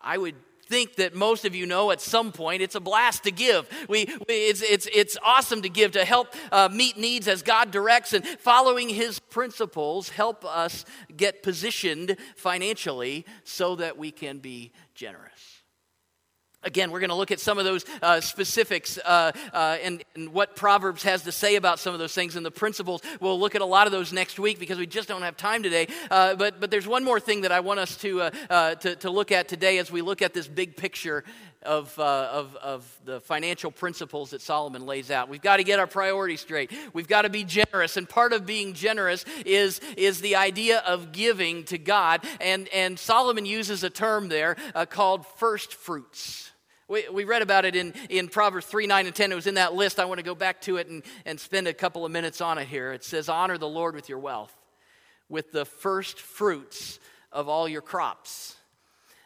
I 0.00 0.18
would 0.18 0.34
think 0.66 0.96
that 0.96 1.14
most 1.14 1.44
of 1.44 1.54
you 1.54 1.64
know 1.64 1.92
at 1.92 2.00
some 2.00 2.32
point 2.32 2.60
it's 2.60 2.74
a 2.74 2.80
blast 2.80 3.22
to 3.22 3.30
give. 3.30 3.70
We, 3.88 4.06
we 4.26 4.34
it's, 4.34 4.62
it's, 4.62 4.88
it's 4.92 5.16
awesome 5.24 5.62
to 5.62 5.68
give, 5.68 5.92
to 5.92 6.04
help 6.04 6.34
uh, 6.50 6.68
meet 6.72 6.98
needs 6.98 7.28
as 7.28 7.42
God 7.42 7.70
directs, 7.70 8.12
and 8.12 8.26
following 8.26 8.88
His 8.88 9.20
principles 9.20 10.08
help 10.08 10.44
us 10.44 10.84
get 11.16 11.44
positioned 11.44 12.16
financially 12.34 13.24
so 13.44 13.76
that 13.76 13.96
we 13.96 14.10
can 14.10 14.38
be 14.38 14.72
generous. 14.96 15.55
Again, 16.66 16.90
we're 16.90 16.98
going 16.98 17.10
to 17.10 17.16
look 17.16 17.30
at 17.30 17.38
some 17.38 17.58
of 17.58 17.64
those 17.64 17.84
uh, 18.02 18.20
specifics 18.20 18.98
uh, 18.98 19.30
uh, 19.52 19.78
and, 19.80 20.02
and, 20.16 20.32
what 20.32 20.56
Proverbs 20.56 21.04
has 21.04 21.22
to 21.22 21.30
say 21.30 21.54
about 21.54 21.78
some 21.78 21.94
of 21.94 22.00
those 22.00 22.12
things 22.12 22.34
and 22.34 22.44
the 22.44 22.50
principles. 22.50 23.02
We'll 23.20 23.38
look 23.38 23.54
at 23.54 23.60
a 23.60 23.66
lot 23.66 23.86
of 23.86 23.92
those 23.92 24.12
next 24.12 24.36
week 24.36 24.58
because 24.58 24.76
we 24.76 24.86
just 24.86 25.06
don't 25.06 25.22
have 25.22 25.36
time 25.36 25.62
today. 25.62 25.86
Uh, 26.10 26.34
but, 26.34 26.58
but 26.58 26.72
there's 26.72 26.88
one 26.88 27.04
more 27.04 27.20
thing 27.20 27.42
that 27.42 27.52
I 27.52 27.60
want 27.60 27.78
us 27.78 27.96
to, 27.98 28.20
uh, 28.20 28.30
uh, 28.50 28.74
to, 28.74 28.96
to, 28.96 29.10
look 29.10 29.30
at 29.30 29.46
today 29.46 29.78
as 29.78 29.92
we 29.92 30.02
look 30.02 30.22
at 30.22 30.34
this 30.34 30.48
big 30.48 30.76
picture 30.76 31.22
of, 31.62 31.96
of, 32.00 32.56
of 32.56 33.00
the 33.04 33.20
financial 33.20 33.70
principles 33.70 34.30
that 34.30 34.42
Solomon 34.42 34.86
lays 34.86 35.12
out. 35.12 35.28
We've 35.28 35.40
got 35.40 35.58
to 35.58 35.64
get 35.64 35.78
our 35.78 35.86
priorities 35.86 36.40
straight. 36.40 36.72
We've 36.92 37.08
got 37.08 37.22
to 37.22 37.30
be 37.30 37.44
generous. 37.44 37.96
And 37.96 38.08
part 38.08 38.32
of 38.32 38.44
being 38.44 38.72
generous 38.72 39.24
is, 39.44 39.80
is 39.96 40.20
the 40.20 40.34
idea 40.34 40.80
of 40.80 41.12
giving 41.12 41.62
to 41.64 41.78
God. 41.78 42.24
And, 42.40 42.68
and 42.74 42.98
Solomon 42.98 43.46
uses 43.46 43.84
a 43.84 43.90
term 43.90 44.28
there 44.28 44.56
called 44.90 45.26
first 45.38 45.72
fruits. 45.72 46.50
We, 46.88 47.08
we 47.08 47.24
read 47.24 47.42
about 47.42 47.64
it 47.64 47.74
in, 47.74 47.94
in 48.08 48.28
Proverbs 48.28 48.66
3, 48.66 48.86
9, 48.86 49.06
and 49.06 49.14
10. 49.14 49.32
It 49.32 49.34
was 49.34 49.48
in 49.48 49.54
that 49.54 49.74
list. 49.74 49.98
I 49.98 50.04
want 50.04 50.18
to 50.18 50.24
go 50.24 50.36
back 50.36 50.60
to 50.62 50.76
it 50.76 50.88
and, 50.88 51.02
and 51.24 51.38
spend 51.38 51.66
a 51.66 51.74
couple 51.74 52.04
of 52.04 52.12
minutes 52.12 52.40
on 52.40 52.58
it 52.58 52.68
here. 52.68 52.92
It 52.92 53.02
says, 53.02 53.28
Honor 53.28 53.58
the 53.58 53.68
Lord 53.68 53.96
with 53.96 54.08
your 54.08 54.20
wealth, 54.20 54.54
with 55.28 55.50
the 55.50 55.64
first 55.64 56.20
fruits 56.20 57.00
of 57.32 57.48
all 57.48 57.68
your 57.68 57.82
crops. 57.82 58.56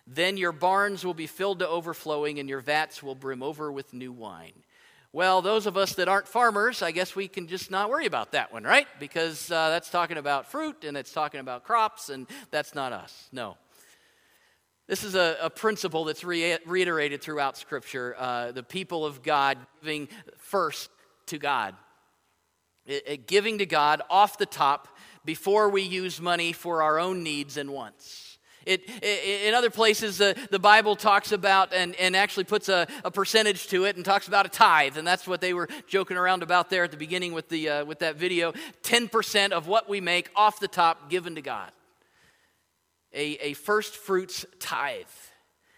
Then 0.07 0.39
your 0.39 0.53
barns 0.53 1.05
will 1.05 1.15
be 1.15 1.27
filled 1.27 1.59
to 1.59 1.69
overflowing, 1.69 2.39
and 2.39 2.49
your 2.49 2.61
vats 2.61 3.03
will 3.03 3.15
brim 3.15 3.43
over 3.43 3.71
with 3.71 3.93
new 3.93 4.11
wine. 4.11 4.65
Well, 5.13 5.43
those 5.43 5.67
of 5.67 5.77
us 5.77 5.95
that 5.95 6.09
aren't 6.09 6.29
farmers, 6.29 6.83
I 6.83 6.93
guess 6.93 7.15
we 7.15 7.29
can 7.29 7.47
just 7.47 7.71
not 7.71 7.91
worry 7.91 8.07
about 8.07 8.33
that 8.33 8.53
one, 8.53 8.63
right? 8.63 8.87
Because 8.99 9.51
uh, 9.51 9.69
that's 9.69 9.91
talking 9.91 10.19
about 10.19 10.51
fruit 10.51 10.85
and 10.85 10.97
it's 10.97 11.13
talking 11.13 11.41
about 11.41 11.65
crops, 11.65 12.11
and 12.11 12.27
that's 12.51 12.75
not 12.75 12.93
us. 12.93 13.29
No. 13.33 13.57
This 14.91 15.05
is 15.05 15.15
a, 15.15 15.37
a 15.41 15.51
principle 15.51 16.05
that's 16.05 16.25
re- 16.25 16.59
reiterated 16.67 17.23
throughout 17.23 17.57
Scripture 17.57 18.17
uh, 18.19 18.51
the 18.51 18.65
people 18.65 19.07
of 19.07 19.23
God 19.23 19.57
giving 19.81 20.09
first 20.37 20.91
to 21.27 21.39
God. 21.39 21.77
It, 22.85 23.05
it, 23.07 23.27
giving 23.29 23.59
to 23.59 23.67
God 23.67 24.03
off 24.11 24.37
the 24.37 24.47
top 24.47 24.89
before 25.25 25.69
we 25.69 25.83
use 25.83 26.21
money 26.21 26.53
for 26.53 26.83
our 26.83 26.99
own 26.99 27.23
needs 27.23 27.57
and 27.57 27.71
wants. 27.71 28.39
It, 28.67 28.83
it, 29.01 29.47
in 29.47 29.55
other 29.55 29.71
places, 29.71 30.21
uh, 30.21 30.35
the 30.51 30.59
Bible 30.59 30.97
talks 30.97 31.31
about 31.31 31.73
and, 31.73 31.95
and 31.95 32.17
actually 32.17 32.43
puts 32.43 32.69
a, 32.69 32.89
a, 33.05 33.13
percentage 33.13 33.69
to 33.69 33.85
it 33.85 33.95
and 33.95 34.05
talks 34.05 34.27
about 34.27 34.45
a 34.45 34.49
tithe. 34.49 34.99
And 34.99 35.07
that's 35.07 35.25
what 35.25 35.41
they 35.41 35.55
were 35.55 35.69
joking 35.87 36.17
around 36.17 36.43
about 36.43 36.69
there 36.69 36.83
at 36.83 36.91
the 36.91 36.97
beginning 36.97 37.33
with, 37.33 37.49
the, 37.49 37.69
uh, 37.69 37.85
with 37.85 38.01
that 38.01 38.17
video 38.17 38.53
10% 38.83 39.53
of 39.53 39.69
what 39.69 39.89
we 39.89 40.01
make 40.01 40.31
off 40.35 40.59
the 40.59 40.67
top 40.67 41.09
given 41.09 41.37
to 41.37 41.43
God 41.43 41.71
a, 43.13 43.51
a 43.51 43.53
first 43.55 43.97
fruits 43.97 44.47
tithe. 44.59 45.07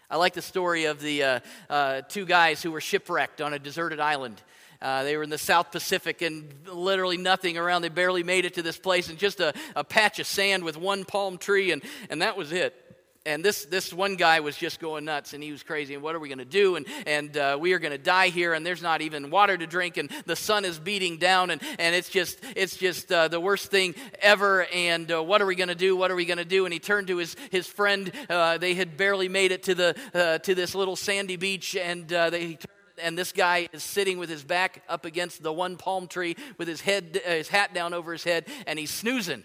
I 0.09 0.17
like 0.17 0.33
the 0.33 0.41
story 0.41 0.85
of 0.85 1.01
the 1.01 1.23
uh, 1.23 1.39
uh, 1.69 2.01
two 2.01 2.25
guys 2.25 2.61
who 2.61 2.71
were 2.71 2.81
shipwrecked 2.81 3.41
on 3.41 3.53
a 3.53 3.59
deserted 3.59 3.99
island. 3.99 4.41
Uh, 4.81 5.03
they 5.03 5.15
were 5.15 5.23
in 5.23 5.29
the 5.29 5.37
South 5.37 5.71
Pacific 5.71 6.21
and 6.21 6.53
literally 6.67 7.17
nothing 7.17 7.57
around. 7.57 7.81
They 7.81 7.89
barely 7.89 8.21
made 8.21 8.45
it 8.45 8.55
to 8.55 8.61
this 8.61 8.77
place 8.77 9.09
and 9.09 9.17
just 9.17 9.39
a, 9.39 9.53
a 9.75 9.83
patch 9.83 10.19
of 10.19 10.27
sand 10.27 10.63
with 10.63 10.77
one 10.77 11.05
palm 11.05 11.37
tree, 11.37 11.71
and, 11.71 11.81
and 12.09 12.21
that 12.21 12.37
was 12.37 12.51
it 12.51 12.75
and 13.25 13.43
this, 13.43 13.63
this 13.65 13.93
one 13.93 14.17
guy 14.17 14.41
was 14.41 14.57
just 14.57 14.81
going 14.81 15.05
nuts 15.05 15.33
and 15.33 15.41
he 15.41 15.51
was 15.51 15.63
crazy 15.63 15.93
and 15.93 16.03
what 16.03 16.13
are 16.13 16.19
we 16.19 16.27
going 16.27 16.39
to 16.39 16.45
do? 16.45 16.75
And, 16.75 16.85
and 17.05 17.37
uh, 17.37 17.57
we 17.59 17.71
are 17.71 17.79
going 17.79 17.93
to 17.93 17.97
die 17.97 18.27
here 18.27 18.53
and 18.53 18.65
there's 18.65 18.81
not 18.81 19.01
even 19.01 19.29
water 19.29 19.57
to 19.57 19.65
drink 19.65 19.95
and 19.95 20.09
the 20.25 20.35
sun 20.35 20.65
is 20.65 20.77
beating 20.77 21.17
down 21.17 21.49
and, 21.49 21.61
and 21.79 21.95
it's 21.95 22.09
just 22.09 22.39
it's 22.55 22.75
just 22.75 23.11
uh, 23.11 23.29
the 23.29 23.39
worst 23.39 23.71
thing 23.71 23.95
ever 24.21 24.65
and 24.73 25.09
uh, 25.09 25.23
what 25.23 25.41
are 25.41 25.45
we 25.45 25.55
going 25.55 25.69
to 25.69 25.75
do? 25.75 25.95
What 25.95 26.11
are 26.11 26.15
we 26.15 26.25
going 26.25 26.37
to 26.37 26.45
do? 26.45 26.65
And 26.65 26.73
he 26.73 26.79
turned 26.79 27.07
to 27.07 27.17
his, 27.17 27.37
his 27.49 27.65
friend 27.65 28.11
uh, 28.29 28.57
they 28.57 28.73
had 28.73 28.97
barely 28.97 29.29
made 29.29 29.53
it 29.53 29.63
to, 29.63 29.75
the, 29.75 29.95
uh, 30.13 30.39
to 30.39 30.53
this 30.53 30.75
little 30.75 30.97
sandy 30.97 31.37
beach 31.37 31.77
and 31.77 32.11
uh, 32.11 32.29
they 32.29 32.57
and 33.01 33.17
this 33.17 33.31
guy 33.31 33.67
is 33.73 33.81
sitting 33.81 34.19
with 34.19 34.29
his 34.29 34.43
back 34.43 34.83
up 34.87 35.03
against 35.03 35.41
the 35.41 35.51
one 35.51 35.77
palm 35.77 36.07
tree 36.07 36.35
with 36.57 36.67
his 36.67 36.81
head 36.81 37.21
his 37.25 37.47
hat 37.47 37.73
down 37.73 37.93
over 37.93 38.11
his 38.11 38.23
head 38.23 38.45
and 38.67 38.77
he's 38.77 38.91
snoozing 38.91 39.43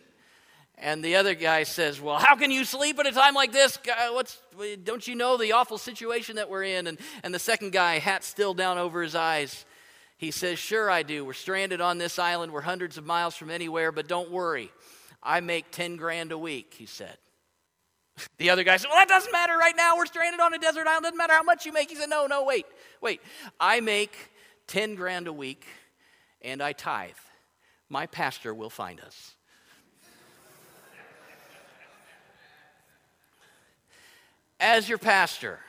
and 0.80 1.02
the 1.02 1.16
other 1.16 1.34
guy 1.34 1.64
says, 1.64 2.00
Well, 2.00 2.16
how 2.16 2.36
can 2.36 2.50
you 2.50 2.64
sleep 2.64 2.98
at 2.98 3.06
a 3.06 3.12
time 3.12 3.34
like 3.34 3.52
this? 3.52 3.78
Uh, 3.86 4.12
what's, 4.12 4.40
don't 4.84 5.06
you 5.06 5.14
know 5.14 5.36
the 5.36 5.52
awful 5.52 5.78
situation 5.78 6.36
that 6.36 6.48
we're 6.48 6.64
in? 6.64 6.86
And, 6.86 6.98
and 7.22 7.34
the 7.34 7.38
second 7.38 7.72
guy, 7.72 7.98
hat 7.98 8.24
still 8.24 8.54
down 8.54 8.78
over 8.78 9.02
his 9.02 9.14
eyes, 9.14 9.64
he 10.16 10.30
says, 10.30 10.58
Sure, 10.58 10.90
I 10.90 11.02
do. 11.02 11.24
We're 11.24 11.32
stranded 11.32 11.80
on 11.80 11.98
this 11.98 12.18
island. 12.18 12.52
We're 12.52 12.60
hundreds 12.60 12.98
of 12.98 13.06
miles 13.06 13.36
from 13.36 13.50
anywhere, 13.50 13.92
but 13.92 14.08
don't 14.08 14.30
worry. 14.30 14.70
I 15.22 15.40
make 15.40 15.70
10 15.70 15.96
grand 15.96 16.32
a 16.32 16.38
week, 16.38 16.74
he 16.76 16.86
said. 16.86 17.16
The 18.38 18.50
other 18.50 18.64
guy 18.64 18.76
said, 18.76 18.88
Well, 18.88 18.98
that 18.98 19.08
doesn't 19.08 19.32
matter 19.32 19.56
right 19.56 19.76
now. 19.76 19.96
We're 19.96 20.06
stranded 20.06 20.40
on 20.40 20.54
a 20.54 20.58
desert 20.58 20.86
island. 20.86 21.04
Doesn't 21.04 21.18
matter 21.18 21.34
how 21.34 21.42
much 21.42 21.66
you 21.66 21.72
make. 21.72 21.88
He 21.90 21.96
said, 21.96 22.08
No, 22.08 22.26
no, 22.26 22.44
wait, 22.44 22.66
wait. 23.00 23.20
I 23.58 23.80
make 23.80 24.16
10 24.68 24.96
grand 24.96 25.26
a 25.26 25.32
week 25.32 25.64
and 26.42 26.62
I 26.62 26.72
tithe. 26.72 27.10
My 27.88 28.06
pastor 28.06 28.54
will 28.54 28.70
find 28.70 29.00
us. 29.00 29.34
As 34.60 34.88
your 34.88 34.98
pastor, 34.98 35.60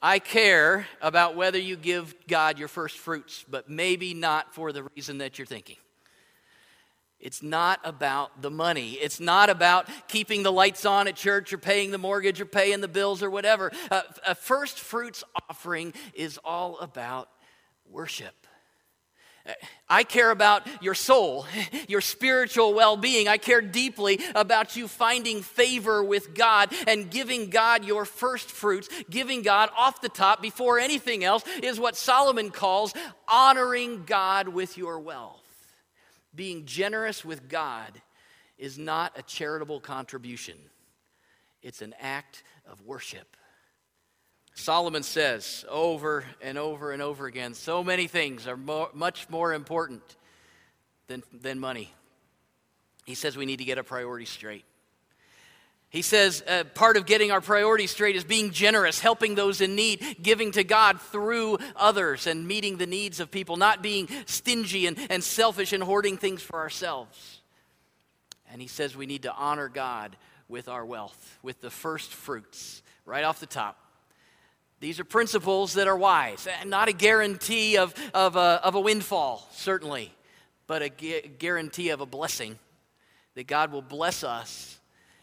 I 0.00 0.18
care 0.18 0.86
about 1.00 1.36
whether 1.36 1.58
you 1.58 1.76
give 1.76 2.14
God 2.26 2.58
your 2.58 2.68
first 2.68 2.98
fruits, 2.98 3.44
but 3.48 3.70
maybe 3.70 4.14
not 4.14 4.52
for 4.54 4.72
the 4.72 4.82
reason 4.96 5.18
that 5.18 5.38
you're 5.38 5.46
thinking. 5.46 5.76
It's 7.20 7.40
not 7.40 7.78
about 7.84 8.42
the 8.42 8.50
money. 8.50 8.94
It's 8.94 9.20
not 9.20 9.48
about 9.48 9.88
keeping 10.08 10.42
the 10.42 10.50
lights 10.50 10.84
on 10.84 11.06
at 11.06 11.14
church 11.14 11.52
or 11.52 11.58
paying 11.58 11.92
the 11.92 11.98
mortgage 11.98 12.40
or 12.40 12.46
paying 12.46 12.80
the 12.80 12.88
bills 12.88 13.22
or 13.22 13.30
whatever. 13.30 13.70
a 14.26 14.34
first 14.34 14.80
fruits 14.80 15.22
offering 15.48 15.94
is 16.14 16.38
all 16.44 16.78
about 16.78 17.28
worship. 17.88 18.34
I 19.88 20.04
care 20.04 20.30
about 20.30 20.66
your 20.82 20.94
soul, 20.94 21.46
your 21.88 22.00
spiritual 22.00 22.74
well 22.74 22.96
being. 22.96 23.28
I 23.28 23.38
care 23.38 23.60
deeply 23.60 24.20
about 24.34 24.76
you 24.76 24.88
finding 24.88 25.42
favor 25.42 26.02
with 26.02 26.34
God 26.34 26.72
and 26.86 27.10
giving 27.10 27.50
God 27.50 27.84
your 27.84 28.04
first 28.04 28.50
fruits. 28.50 28.88
Giving 29.10 29.42
God 29.42 29.70
off 29.76 30.00
the 30.00 30.08
top 30.08 30.40
before 30.40 30.78
anything 30.78 31.24
else 31.24 31.44
is 31.62 31.78
what 31.78 31.96
Solomon 31.96 32.50
calls 32.50 32.94
honoring 33.28 34.04
God 34.04 34.48
with 34.48 34.78
your 34.78 34.98
wealth. 34.98 35.40
Being 36.34 36.64
generous 36.64 37.24
with 37.24 37.48
God 37.48 38.00
is 38.56 38.78
not 38.78 39.18
a 39.18 39.22
charitable 39.22 39.80
contribution, 39.80 40.56
it's 41.62 41.82
an 41.82 41.94
act 42.00 42.44
of 42.70 42.80
worship. 42.82 43.36
Solomon 44.62 45.02
says 45.02 45.64
over 45.68 46.24
and 46.40 46.56
over 46.56 46.92
and 46.92 47.02
over 47.02 47.26
again 47.26 47.52
so 47.52 47.82
many 47.82 48.06
things 48.06 48.46
are 48.46 48.56
more, 48.56 48.90
much 48.94 49.28
more 49.28 49.52
important 49.52 50.02
than, 51.08 51.24
than 51.32 51.58
money. 51.58 51.92
He 53.04 53.16
says 53.16 53.36
we 53.36 53.44
need 53.44 53.56
to 53.58 53.64
get 53.64 53.76
our 53.76 53.84
priorities 53.84 54.30
straight. 54.30 54.64
He 55.90 56.00
says 56.00 56.44
uh, 56.46 56.62
part 56.74 56.96
of 56.96 57.06
getting 57.06 57.32
our 57.32 57.40
priorities 57.40 57.90
straight 57.90 58.14
is 58.14 58.22
being 58.22 58.52
generous, 58.52 59.00
helping 59.00 59.34
those 59.34 59.60
in 59.60 59.74
need, 59.74 60.18
giving 60.22 60.52
to 60.52 60.62
God 60.62 61.00
through 61.00 61.58
others, 61.74 62.28
and 62.28 62.46
meeting 62.46 62.76
the 62.76 62.86
needs 62.86 63.18
of 63.18 63.32
people, 63.32 63.56
not 63.56 63.82
being 63.82 64.08
stingy 64.26 64.86
and, 64.86 64.96
and 65.10 65.24
selfish 65.24 65.72
and 65.72 65.82
hoarding 65.82 66.16
things 66.16 66.40
for 66.40 66.60
ourselves. 66.60 67.40
And 68.50 68.62
he 68.62 68.68
says 68.68 68.96
we 68.96 69.06
need 69.06 69.24
to 69.24 69.34
honor 69.34 69.68
God 69.68 70.16
with 70.48 70.68
our 70.68 70.86
wealth, 70.86 71.38
with 71.42 71.60
the 71.60 71.70
first 71.70 72.14
fruits, 72.14 72.82
right 73.04 73.24
off 73.24 73.40
the 73.40 73.46
top. 73.46 73.81
These 74.82 74.98
are 74.98 75.04
principles 75.04 75.74
that 75.74 75.86
are 75.86 75.96
wise, 75.96 76.48
not 76.66 76.88
a 76.88 76.92
guarantee 76.92 77.78
of, 77.78 77.94
of, 78.12 78.34
a, 78.34 78.60
of 78.64 78.74
a 78.74 78.80
windfall, 78.80 79.48
certainly, 79.52 80.12
but 80.66 80.82
a 80.82 80.88
gu- 80.88 81.20
guarantee 81.38 81.90
of 81.90 82.00
a 82.00 82.06
blessing 82.06 82.58
that 83.36 83.46
God 83.46 83.70
will 83.70 83.80
bless 83.80 84.24
us 84.24 84.80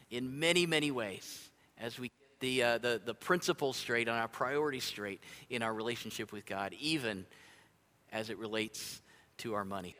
in 0.09 0.39
many, 0.39 0.65
many 0.65 0.91
ways 0.91 1.49
as 1.77 1.99
we 1.99 2.07
get 2.07 2.39
the, 2.39 2.63
uh, 2.63 2.77
the, 2.77 3.01
the 3.03 3.13
principles 3.13 3.75
straight, 3.75 4.07
on 4.07 4.17
our 4.17 4.29
priorities 4.29 4.85
straight 4.85 5.19
in 5.49 5.61
our 5.61 5.73
relationship 5.73 6.31
with 6.31 6.45
God, 6.45 6.73
even 6.79 7.25
as 8.13 8.29
it 8.29 8.37
relates 8.37 9.01
to 9.39 9.55
our 9.55 9.65
money. 9.65 9.93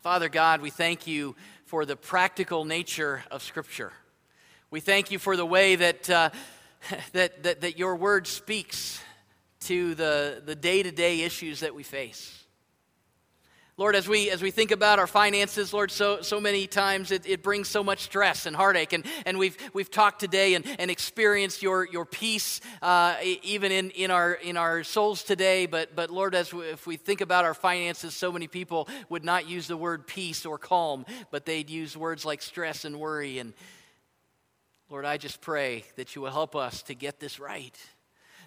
Father 0.00 0.30
God, 0.30 0.62
we 0.62 0.70
thank 0.70 1.06
you 1.06 1.36
for 1.66 1.84
the 1.84 1.94
practical 1.94 2.64
nature 2.64 3.22
of 3.30 3.42
Scripture. 3.42 3.92
We 4.70 4.80
thank 4.80 5.10
you 5.10 5.18
for 5.18 5.36
the 5.36 5.44
way 5.44 5.76
that. 5.76 6.08
Uh, 6.08 6.30
that, 7.12 7.42
that, 7.42 7.60
that 7.62 7.78
your 7.78 7.96
word 7.96 8.26
speaks 8.26 9.00
to 9.60 9.94
the, 9.94 10.42
the 10.44 10.54
day-to-day 10.54 11.22
issues 11.22 11.60
that 11.60 11.74
we 11.74 11.82
face. 11.82 12.32
Lord, 13.78 13.94
as 13.94 14.08
we, 14.08 14.30
as 14.30 14.40
we 14.40 14.50
think 14.50 14.70
about 14.70 14.98
our 14.98 15.06
finances, 15.06 15.74
Lord, 15.74 15.90
so, 15.90 16.22
so 16.22 16.40
many 16.40 16.66
times 16.66 17.10
it, 17.10 17.26
it 17.26 17.42
brings 17.42 17.68
so 17.68 17.84
much 17.84 17.98
stress 18.00 18.46
and 18.46 18.56
heartache. 18.56 18.94
And, 18.94 19.04
and 19.26 19.38
we've, 19.38 19.54
we've 19.74 19.90
talked 19.90 20.18
today 20.18 20.54
and, 20.54 20.64
and 20.78 20.90
experienced 20.90 21.62
your, 21.62 21.86
your 21.86 22.06
peace 22.06 22.62
uh, 22.80 23.16
even 23.42 23.72
in, 23.72 23.90
in, 23.90 24.10
our, 24.10 24.32
in 24.32 24.56
our 24.56 24.82
souls 24.82 25.22
today. 25.22 25.66
But, 25.66 25.94
but 25.94 26.08
Lord, 26.08 26.34
as 26.34 26.54
we, 26.54 26.64
if 26.68 26.86
we 26.86 26.96
think 26.96 27.20
about 27.20 27.44
our 27.44 27.52
finances, 27.52 28.14
so 28.14 28.32
many 28.32 28.46
people 28.46 28.88
would 29.10 29.26
not 29.26 29.46
use 29.46 29.66
the 29.66 29.76
word 29.76 30.06
peace 30.06 30.46
or 30.46 30.56
calm, 30.56 31.04
but 31.30 31.44
they'd 31.44 31.68
use 31.68 31.98
words 31.98 32.24
like 32.24 32.40
stress 32.40 32.86
and 32.86 32.98
worry. 32.98 33.38
And, 33.38 33.52
Lord, 34.88 35.04
I 35.04 35.16
just 35.16 35.40
pray 35.40 35.84
that 35.96 36.14
you 36.14 36.22
will 36.22 36.30
help 36.30 36.54
us 36.54 36.82
to 36.82 36.94
get 36.94 37.18
this 37.18 37.40
right. 37.40 37.76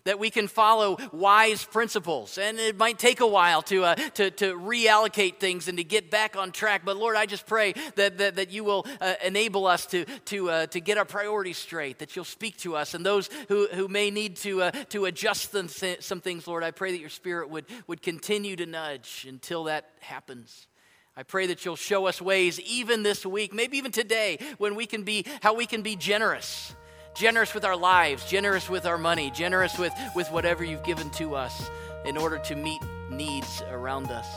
that 0.03 0.19
we 0.19 0.29
can 0.29 0.47
follow 0.47 0.97
wise 1.11 1.63
principles. 1.63 2.37
And 2.37 2.59
it 2.59 2.77
might 2.77 2.99
take 2.99 3.19
a 3.19 3.27
while 3.27 3.61
to, 3.63 3.83
uh, 3.83 3.95
to, 3.95 4.31
to 4.31 4.53
reallocate 4.55 5.37
things 5.37 5.67
and 5.67 5.77
to 5.77 5.83
get 5.83 6.09
back 6.11 6.35
on 6.35 6.51
track. 6.51 6.81
But 6.85 6.97
Lord, 6.97 7.15
I 7.15 7.25
just 7.25 7.45
pray 7.45 7.73
that, 7.95 8.17
that, 8.17 8.35
that 8.37 8.51
you 8.51 8.63
will 8.63 8.85
uh, 9.01 9.15
enable 9.23 9.67
us 9.67 9.85
to, 9.87 10.05
to, 10.05 10.49
uh, 10.49 10.65
to 10.67 10.79
get 10.79 10.97
our 10.97 11.05
priorities 11.05 11.57
straight, 11.57 11.99
that 11.99 12.15
you'll 12.15 12.25
speak 12.25 12.57
to 12.57 12.75
us. 12.75 12.93
And 12.93 13.05
those 13.05 13.29
who, 13.47 13.67
who 13.67 13.87
may 13.87 14.11
need 14.11 14.37
to, 14.37 14.63
uh, 14.63 14.71
to 14.89 15.05
adjust 15.05 15.51
them, 15.51 15.67
some 15.67 16.21
things, 16.21 16.47
Lord, 16.47 16.63
I 16.63 16.71
pray 16.71 16.91
that 16.91 16.99
your 16.99 17.09
spirit 17.09 17.49
would, 17.49 17.65
would 17.87 18.01
continue 18.01 18.55
to 18.55 18.65
nudge 18.65 19.25
until 19.27 19.65
that 19.65 19.89
happens. 19.99 20.67
I 21.19 21.23
pray 21.23 21.47
that 21.47 21.65
you'll 21.65 21.75
show 21.75 22.05
us 22.05 22.21
ways 22.21 22.61
even 22.61 23.03
this 23.03 23.25
week, 23.25 23.53
maybe 23.53 23.77
even 23.77 23.91
today, 23.91 24.39
when 24.57 24.75
we 24.75 24.85
can 24.85 25.03
be, 25.03 25.25
how 25.41 25.53
we 25.53 25.65
can 25.65 25.81
be 25.81 25.97
generous 25.97 26.73
generous 27.13 27.53
with 27.53 27.65
our 27.65 27.75
lives, 27.75 28.23
generous 28.25 28.69
with 28.69 28.85
our 28.85 28.97
money, 28.97 29.29
generous 29.31 29.77
with, 29.77 29.91
with 30.15 30.31
whatever 30.31 30.63
you've 30.63 30.83
given 30.85 31.09
to 31.09 31.35
us 31.35 31.69
in 32.05 32.15
order 32.15 32.37
to 32.37 32.55
meet 32.55 32.79
needs 33.09 33.61
around 33.71 34.09
us. 34.11 34.27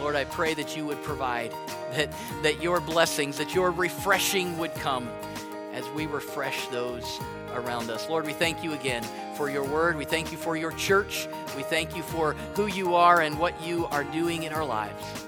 Lord, 0.00 0.16
I 0.16 0.24
pray 0.24 0.54
that 0.54 0.76
you 0.76 0.84
would 0.86 1.00
provide, 1.04 1.52
that, 1.92 2.12
that 2.42 2.60
your 2.60 2.80
blessings, 2.80 3.38
that 3.38 3.54
your 3.54 3.70
refreshing 3.70 4.58
would 4.58 4.74
come 4.74 5.08
as 5.74 5.88
we 5.90 6.06
refresh 6.06 6.66
those 6.68 7.20
around 7.52 7.88
us. 7.88 8.08
Lord, 8.08 8.26
we 8.26 8.32
thank 8.32 8.64
you 8.64 8.72
again 8.72 9.04
for 9.36 9.48
your 9.48 9.62
word. 9.62 9.96
We 9.96 10.06
thank 10.06 10.32
you 10.32 10.38
for 10.38 10.56
your 10.56 10.72
church. 10.72 11.28
We 11.56 11.62
thank 11.62 11.94
you 11.94 12.02
for 12.02 12.32
who 12.56 12.66
you 12.66 12.96
are 12.96 13.20
and 13.20 13.38
what 13.38 13.62
you 13.64 13.86
are 13.86 14.02
doing 14.02 14.42
in 14.42 14.52
our 14.52 14.64
lives. 14.64 15.27